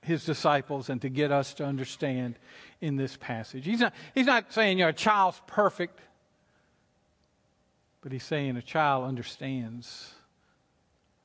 his 0.00 0.24
disciples 0.24 0.88
and 0.88 1.00
to 1.02 1.08
get 1.08 1.30
us 1.30 1.54
to 1.54 1.64
understand 1.64 2.38
in 2.80 2.96
this 2.96 3.16
passage. 3.16 3.64
He's 3.64 3.80
not, 3.80 3.94
he's 4.14 4.26
not 4.26 4.52
saying 4.52 4.78
you 4.78 4.84
know, 4.84 4.88
a 4.88 4.92
child's 4.92 5.40
perfect, 5.46 6.00
but 8.00 8.10
he's 8.10 8.24
saying 8.24 8.56
a 8.56 8.62
child 8.62 9.06
understands 9.06 10.12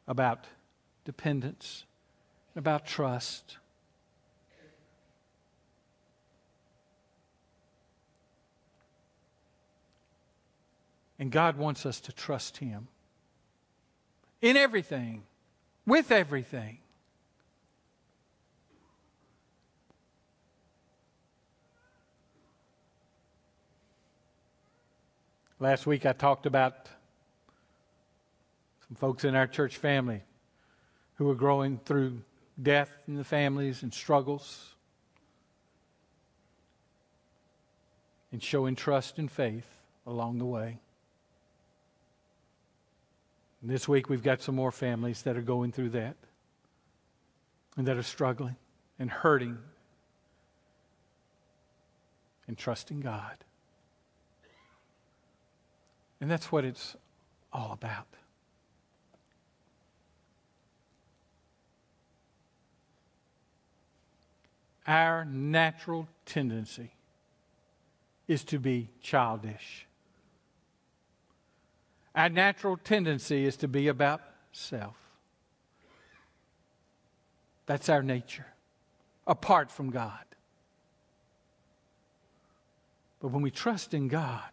about 0.07 0.45
dependence, 1.05 1.85
about 2.57 2.85
trust. 2.85 3.57
And 11.19 11.31
God 11.31 11.57
wants 11.57 11.85
us 11.85 11.99
to 12.01 12.11
trust 12.11 12.57
Him 12.57 12.87
in 14.41 14.57
everything 14.57 15.23
with 15.85 16.11
everything. 16.11 16.79
Last 25.59 25.87
week 25.87 26.05
I 26.05 26.13
talked 26.13 26.45
about 26.45 26.87
some 28.87 28.95
folks 28.95 29.23
in 29.23 29.35
our 29.35 29.47
church 29.47 29.77
family 29.77 30.21
who 31.15 31.25
were 31.25 31.35
growing 31.35 31.79
through 31.83 32.21
death 32.61 32.91
in 33.07 33.15
the 33.15 33.23
families 33.23 33.83
and 33.83 33.93
struggles 33.93 34.73
and 38.31 38.41
showing 38.41 38.75
trust 38.75 39.19
and 39.19 39.31
faith 39.31 39.67
along 40.05 40.39
the 40.39 40.45
way. 40.45 40.79
And 43.61 43.69
this 43.69 43.87
week, 43.87 44.09
we've 44.09 44.23
got 44.23 44.41
some 44.41 44.55
more 44.55 44.71
families 44.71 45.23
that 45.23 45.37
are 45.37 45.41
going 45.41 45.71
through 45.71 45.89
that 45.91 46.15
and 47.75 47.87
that 47.87 47.97
are 47.97 48.03
struggling 48.03 48.55
and 48.99 49.09
hurting 49.09 49.57
and 52.47 52.57
trusting 52.57 53.01
God. 53.01 53.37
And 56.19 56.29
that's 56.29 56.51
what 56.51 56.65
it's 56.65 56.95
all 57.53 57.71
about. 57.71 58.07
Our 64.87 65.25
natural 65.25 66.07
tendency 66.25 66.91
is 68.27 68.43
to 68.45 68.59
be 68.59 68.89
childish. 69.01 69.85
Our 72.15 72.29
natural 72.29 72.77
tendency 72.77 73.45
is 73.45 73.57
to 73.57 73.67
be 73.67 73.89
about 73.89 74.21
self. 74.51 74.95
That's 77.65 77.89
our 77.89 78.01
nature, 78.01 78.47
apart 79.27 79.69
from 79.69 79.91
God. 79.91 80.23
But 83.19 83.29
when 83.29 83.41
we 83.41 83.51
trust 83.51 83.93
in 83.93 84.07
God, 84.07 84.49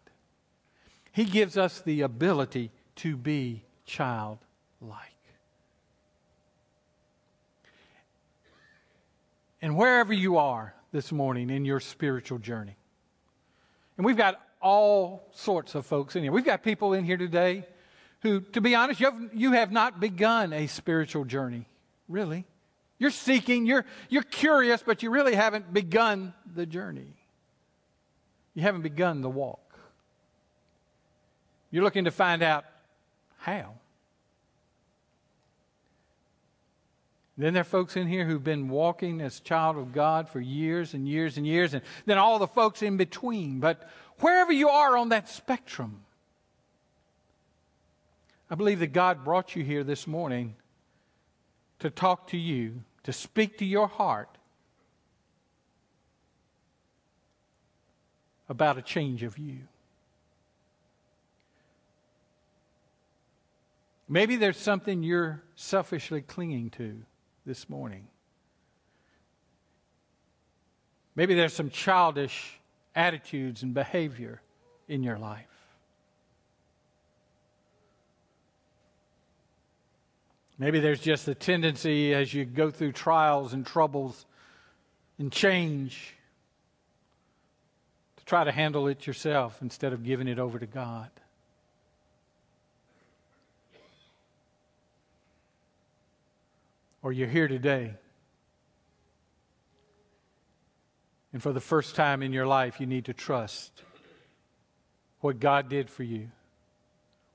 He 1.11 1.23
gives 1.23 1.57
us 1.57 1.79
the 1.79 2.01
ability 2.01 2.71
to 2.97 3.15
be 3.15 3.63
childlike. 3.85 5.14
And 9.65 9.75
wherever 9.75 10.13
you 10.13 10.37
are 10.37 10.75
this 10.91 11.11
morning 11.11 11.49
in 11.49 11.65
your 11.65 11.79
spiritual 11.79 12.37
journey, 12.37 12.75
and 13.97 14.05
we've 14.05 14.15
got 14.15 14.39
all 14.61 15.27
sorts 15.33 15.73
of 15.73 15.87
folks 15.87 16.15
in 16.15 16.21
here. 16.21 16.31
We've 16.31 16.45
got 16.45 16.61
people 16.61 16.93
in 16.93 17.03
here 17.03 17.17
today 17.17 17.65
who, 18.21 18.41
to 18.41 18.61
be 18.61 18.75
honest, 18.75 18.99
you 18.99 19.07
have, 19.07 19.29
you 19.33 19.51
have 19.53 19.71
not 19.71 19.99
begun 19.99 20.53
a 20.53 20.67
spiritual 20.67 21.25
journey, 21.25 21.67
really. 22.07 22.45
You're 22.99 23.09
seeking, 23.09 23.65
you're, 23.65 23.85
you're 24.07 24.21
curious, 24.21 24.83
but 24.85 25.01
you 25.01 25.09
really 25.09 25.33
haven't 25.33 25.73
begun 25.73 26.35
the 26.53 26.67
journey. 26.67 27.15
You 28.53 28.61
haven't 28.61 28.83
begun 28.83 29.21
the 29.21 29.31
walk. 29.31 29.79
You're 31.71 31.83
looking 31.83 32.03
to 32.03 32.11
find 32.11 32.43
out 32.43 32.65
how. 33.39 33.73
Then 37.37 37.53
there 37.53 37.61
are 37.61 37.65
folks 37.65 37.97
in 37.97 38.07
here 38.07 38.25
who've 38.25 38.43
been 38.43 38.69
walking 38.69 39.19
as 39.19 39.41
child 39.41 39.77
of 39.77 39.91
God 39.91 40.29
for 40.29 40.39
years 40.39 40.93
and 40.93 41.07
years 41.07 41.37
and 41.37 41.45
years, 41.45 41.73
and 41.73 41.83
then 42.05 42.17
all 42.17 42.39
the 42.39 42.47
folks 42.47 42.81
in 42.81 42.95
between. 42.95 43.59
But 43.59 43.89
wherever 44.19 44.53
you 44.53 44.69
are 44.69 44.95
on 44.95 45.09
that 45.09 45.27
spectrum, 45.27 46.01
I 48.49 48.55
believe 48.55 48.79
that 48.79 48.93
God 48.93 49.25
brought 49.25 49.55
you 49.55 49.63
here 49.63 49.83
this 49.83 50.07
morning 50.07 50.55
to 51.79 51.89
talk 51.89 52.27
to 52.27 52.37
you, 52.37 52.83
to 53.03 53.11
speak 53.11 53.57
to 53.57 53.65
your 53.65 53.87
heart 53.87 54.29
about 58.47 58.77
a 58.77 58.81
change 58.81 59.23
of 59.23 59.37
you. 59.37 59.59
Maybe 64.07 64.37
there's 64.37 64.57
something 64.57 65.03
you're 65.03 65.43
selfishly 65.55 66.21
clinging 66.21 66.69
to 66.71 67.01
this 67.45 67.69
morning. 67.69 68.07
Maybe 71.15 71.35
there's 71.35 71.53
some 71.53 71.69
childish 71.69 72.59
attitudes 72.95 73.63
and 73.63 73.73
behavior 73.73 74.41
in 74.87 75.03
your 75.03 75.17
life. 75.17 75.47
Maybe 80.57 80.79
there's 80.79 81.01
just 81.01 81.27
a 81.27 81.35
tendency 81.35 82.13
as 82.13 82.33
you 82.33 82.45
go 82.45 82.71
through 82.71 82.93
trials 82.93 83.53
and 83.53 83.65
troubles 83.65 84.25
and 85.19 85.31
change 85.31 86.15
to 88.17 88.25
try 88.25 88.43
to 88.43 88.51
handle 88.51 88.87
it 88.87 89.05
yourself 89.05 89.61
instead 89.61 89.91
of 89.91 90.03
giving 90.03 90.27
it 90.27 90.39
over 90.39 90.57
to 90.57 90.65
God. 90.65 91.09
Or 97.05 97.13
you're 97.13 97.29
here 97.29 97.47
today 97.47 97.93
And 101.35 101.43
for 101.43 101.51
the 101.51 101.59
first 101.59 101.95
time 101.95 102.23
in 102.23 102.31
your 102.31 102.47
life, 102.47 102.79
you 102.79 102.85
need 102.85 103.03
to 103.05 103.13
trust 103.13 103.83
what 105.19 105.37
God 105.37 105.67
did 105.67 105.89
for 105.89 106.03
you 106.03 106.29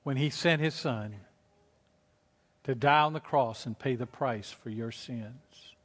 when 0.01 0.17
He 0.17 0.31
sent 0.31 0.59
His 0.59 0.73
Son 0.73 1.17
to 2.63 2.73
die 2.73 3.01
on 3.01 3.13
the 3.13 3.19
cross 3.19 3.67
and 3.67 3.77
pay 3.77 3.93
the 3.93 4.07
price 4.07 4.49
for 4.49 4.71
your 4.71 4.91
sins. 4.91 5.75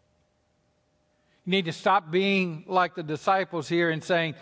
You 1.44 1.50
need 1.50 1.66
to 1.66 1.72
stop 1.72 2.10
being 2.10 2.64
like 2.66 2.94
the 2.94 3.02
disciples 3.02 3.68
here 3.68 3.90
and 3.90 4.02
saying, 4.02 4.34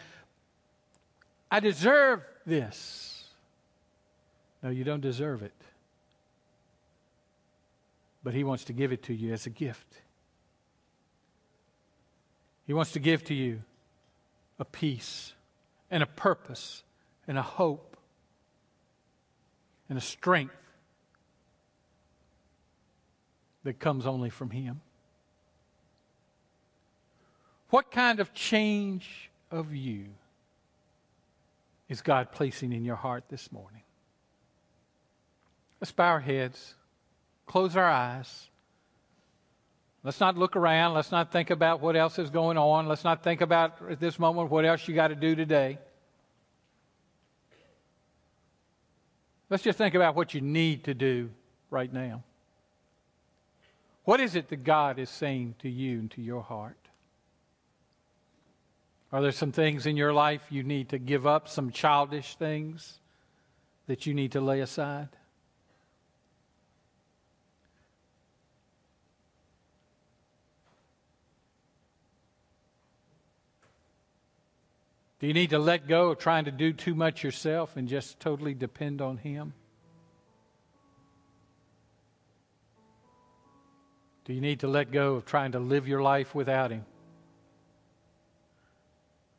I 1.51 1.59
deserve 1.59 2.23
this. 2.47 3.25
No, 4.63 4.71
you 4.71 4.85
don't 4.85 5.01
deserve 5.01 5.43
it. 5.43 5.53
But 8.25 8.35
He 8.35 8.43
wants 8.43 8.65
to 8.65 8.73
give 8.73 8.91
it 8.91 9.05
to 9.05 9.15
you 9.15 9.33
as 9.33 9.47
a 9.47 9.51
gift. 9.51 9.87
He 12.67 12.73
wants 12.73 12.93
to 12.93 12.99
give 12.99 13.23
to 13.25 13.35
you 13.35 13.63
a 14.59 14.65
peace 14.65 15.35
and 15.91 16.03
a 16.03 16.07
purpose 16.07 16.83
and 17.29 17.39
a 17.39 17.43
hope 17.43 17.97
and 19.89 19.99
a 19.99 20.01
strength 20.01 20.57
that 23.65 23.79
comes 23.79 24.07
only 24.07 24.31
from 24.31 24.51
Him? 24.51 24.81
What 27.71 27.91
kind 27.91 28.21
of 28.21 28.33
change 28.33 29.31
of 29.51 29.75
you 29.75 30.07
is 31.89 32.03
God 32.03 32.31
placing 32.31 32.73
in 32.73 32.85
your 32.85 32.97
heart 32.97 33.25
this 33.29 33.51
morning? 33.51 33.83
Let's 35.81 35.93
bow 35.93 36.09
our 36.09 36.21
heads, 36.21 36.75
close 37.47 37.77
our 37.77 37.89
eyes. 37.89 38.49
Let's 40.03 40.21
not 40.21 40.37
look 40.37 40.55
around. 40.55 40.95
Let's 40.95 41.11
not 41.11 41.33
think 41.33 41.51
about 41.51 41.81
what 41.81 41.97
else 41.97 42.19
is 42.19 42.29
going 42.29 42.59
on. 42.59 42.87
Let's 42.87 43.05
not 43.05 43.25
think 43.25 43.41
about 43.41 43.77
at 43.91 44.01
this 44.01 44.19
moment 44.19 44.51
what 44.51 44.67
else 44.67 44.87
you 44.87 44.95
got 44.95 45.09
to 45.09 45.15
do 45.15 45.35
today. 45.35 45.79
Let's 49.49 49.63
just 49.63 49.79
think 49.79 49.95
about 49.95 50.15
what 50.15 50.35
you 50.35 50.41
need 50.41 50.85
to 50.85 50.95
do 50.95 51.31
right 51.71 51.93
now. 51.93 52.23
What 54.05 54.21
is 54.21 54.35
it 54.35 54.49
that 54.49 54.65
God 54.65 54.99
is 54.99 55.09
saying 55.09 55.55
to 55.61 55.71
you 55.71 55.99
and 56.01 56.11
to 56.13 56.21
your 56.21 56.43
heart? 56.43 56.77
Are 59.11 59.23
there 59.23 59.33
some 59.33 59.53
things 59.53 59.87
in 59.87 59.97
your 59.97 60.13
life 60.13 60.43
you 60.51 60.63
need 60.63 60.91
to 60.91 60.99
give 60.99 61.27
up, 61.27 61.49
some 61.49 61.71
childish 61.71 62.35
things 62.35 62.99
that 63.87 64.07
you 64.07 64.13
need 64.13 64.33
to 64.33 64.41
lay 64.41 64.61
aside? 64.61 65.09
Do 75.25 75.29
you 75.29 75.33
need 75.33 75.51
to 75.51 75.59
let 75.59 75.89
go 75.89 76.11
of 76.11 76.19
trying 76.19 76.45
to 76.45 76.51
do 76.51 76.75
too 76.75 76.95
much 76.95 77.25
yourself 77.25 77.79
and 77.79 77.89
just 77.89 78.21
totally 78.21 78.53
depend 78.53 79.01
on 79.01 79.17
Him? 79.17 79.55
Do 84.27 84.35
you 84.35 84.43
need 84.43 84.61
to 84.61 84.69
let 84.69 84.93
go 84.93 85.15
of 85.15 85.25
trying 85.25 85.53
to 85.53 85.59
live 85.59 85.89
your 85.89 86.03
life 86.03 86.35
without 86.35 86.71
Him? 86.71 86.85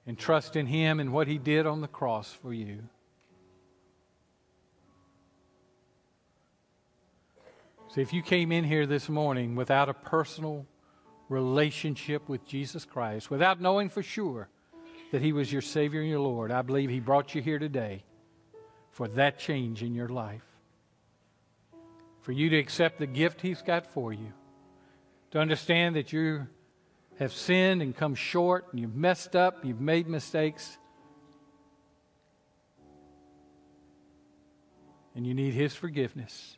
And 0.07 0.17
trust 0.17 0.55
in 0.55 0.65
Him 0.65 0.99
and 0.99 1.13
what 1.13 1.27
He 1.27 1.37
did 1.37 1.67
on 1.67 1.81
the 1.81 1.87
cross 1.87 2.33
for 2.33 2.51
you. 2.51 2.89
So, 7.89 8.01
if 8.01 8.11
you 8.11 8.23
came 8.23 8.51
in 8.51 8.63
here 8.63 8.87
this 8.87 9.07
morning 9.07 9.55
without 9.55 9.87
a 9.87 9.93
personal 9.93 10.65
relationship 11.29 12.27
with 12.27 12.43
Jesus 12.43 12.85
Christ, 12.85 13.29
without 13.29 13.61
knowing 13.61 13.89
for 13.89 14.01
sure 14.01 14.49
that 15.11 15.21
He 15.21 15.33
was 15.33 15.51
your 15.51 15.61
Savior 15.61 16.01
and 16.01 16.09
your 16.09 16.19
Lord, 16.19 16.51
I 16.51 16.61
believe 16.61 16.89
He 16.89 16.99
brought 16.99 17.35
you 17.35 17.41
here 17.41 17.59
today 17.59 18.03
for 18.91 19.07
that 19.09 19.39
change 19.39 19.83
in 19.83 19.93
your 19.93 20.07
life. 20.07 20.45
For 22.21 22.31
you 22.31 22.49
to 22.49 22.57
accept 22.57 22.99
the 22.99 23.07
gift 23.07 23.41
He's 23.41 23.61
got 23.61 23.87
for 23.87 24.11
you. 24.11 24.33
To 25.31 25.39
understand 25.39 25.95
that 25.95 26.13
you 26.13 26.47
have 27.19 27.33
sinned 27.33 27.81
and 27.81 27.95
come 27.95 28.15
short 28.15 28.67
and 28.71 28.79
you've 28.79 28.95
messed 28.95 29.35
up, 29.35 29.63
you've 29.63 29.81
made 29.81 30.07
mistakes. 30.07 30.77
And 35.15 35.25
you 35.25 35.33
need 35.33 35.53
His 35.53 35.75
forgiveness. 35.75 36.57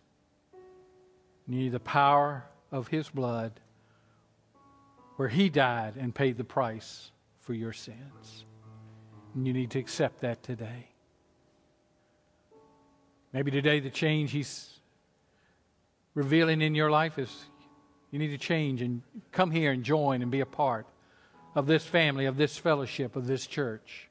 You 1.48 1.56
need 1.56 1.72
the 1.72 1.80
power 1.80 2.46
of 2.72 2.88
His 2.88 3.10
blood 3.10 3.60
where 5.18 5.30
He 5.30 5.50
died 5.50 5.96
and 5.98 6.14
paid 6.14 6.38
the 6.38 6.44
price 6.44 7.12
for 7.48 7.54
your 7.54 7.72
sins. 7.72 8.44
And 9.34 9.48
you 9.48 9.54
need 9.54 9.72
to 9.72 9.80
accept 9.80 10.20
that 10.20 10.44
today. 10.44 10.90
Maybe 13.32 13.52
today 13.52 13.80
the 13.80 13.90
change 13.90 14.32
He's 14.32 14.82
revealing 16.14 16.62
in 16.62 16.76
your 16.76 16.92
life 16.92 17.18
is 17.18 17.46
you 18.12 18.20
need 18.20 18.32
to 18.32 18.38
change 18.38 18.82
and 18.82 19.02
come 19.32 19.50
here 19.50 19.72
and 19.72 19.82
join 19.82 20.22
and 20.22 20.30
be 20.30 20.42
a 20.42 20.46
part 20.46 20.88
of 21.56 21.68
this 21.68 21.86
family, 21.86 22.26
of 22.26 22.36
this 22.36 22.58
fellowship, 22.58 23.16
of 23.16 23.28
this 23.28 23.48
church. 23.48 24.10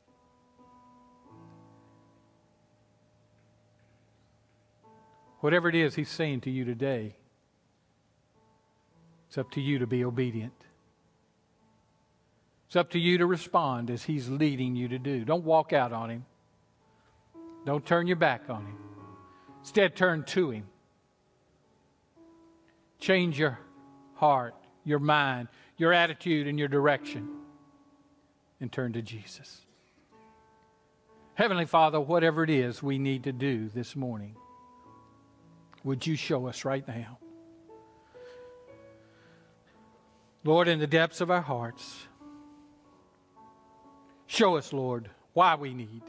Whatever 5.40 5.68
it 5.68 5.74
is 5.74 5.94
He's 5.94 6.08
saying 6.08 6.40
to 6.40 6.50
you 6.50 6.64
today, 6.64 7.16
it's 9.28 9.36
up 9.36 9.50
to 9.50 9.60
you 9.60 9.78
to 9.80 9.86
be 9.86 10.06
obedient. 10.06 10.55
It's 12.76 12.80
up 12.82 12.90
to 12.90 12.98
you 12.98 13.16
to 13.16 13.24
respond 13.24 13.90
as 13.90 14.02
He's 14.02 14.28
leading 14.28 14.76
you 14.76 14.88
to 14.88 14.98
do. 14.98 15.24
Don't 15.24 15.44
walk 15.44 15.72
out 15.72 15.94
on 15.94 16.10
Him. 16.10 16.26
Don't 17.64 17.86
turn 17.86 18.06
your 18.06 18.16
back 18.16 18.50
on 18.50 18.66
Him. 18.66 18.76
Instead, 19.60 19.96
turn 19.96 20.24
to 20.24 20.50
Him. 20.50 20.64
Change 23.00 23.38
your 23.38 23.58
heart, 24.16 24.54
your 24.84 24.98
mind, 24.98 25.48
your 25.78 25.94
attitude, 25.94 26.46
and 26.46 26.58
your 26.58 26.68
direction, 26.68 27.26
and 28.60 28.70
turn 28.70 28.92
to 28.92 29.00
Jesus. 29.00 29.62
Heavenly 31.32 31.64
Father, 31.64 31.98
whatever 31.98 32.44
it 32.44 32.50
is 32.50 32.82
we 32.82 32.98
need 32.98 33.24
to 33.24 33.32
do 33.32 33.70
this 33.70 33.96
morning, 33.96 34.36
would 35.82 36.06
you 36.06 36.14
show 36.14 36.46
us 36.46 36.66
right 36.66 36.86
now? 36.86 37.16
Lord, 40.44 40.68
in 40.68 40.78
the 40.78 40.86
depths 40.86 41.22
of 41.22 41.30
our 41.30 41.40
hearts, 41.40 42.06
Show 44.26 44.56
us, 44.56 44.72
Lord, 44.72 45.08
why 45.32 45.54
we 45.54 45.74
need 45.74 46.02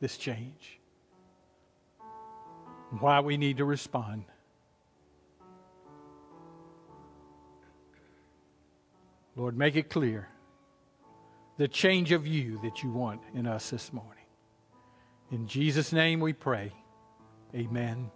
this 0.00 0.16
change, 0.16 0.78
why 3.00 3.20
we 3.20 3.36
need 3.36 3.56
to 3.58 3.64
respond. 3.64 4.24
Lord, 9.36 9.56
make 9.56 9.74
it 9.74 9.90
clear 9.90 10.28
the 11.56 11.66
change 11.66 12.12
of 12.12 12.26
you 12.26 12.60
that 12.62 12.82
you 12.82 12.90
want 12.90 13.20
in 13.34 13.46
us 13.46 13.70
this 13.70 13.92
morning. 13.92 14.10
In 15.30 15.46
Jesus' 15.46 15.92
name 15.92 16.20
we 16.20 16.32
pray. 16.32 16.72
Amen. 17.54 18.10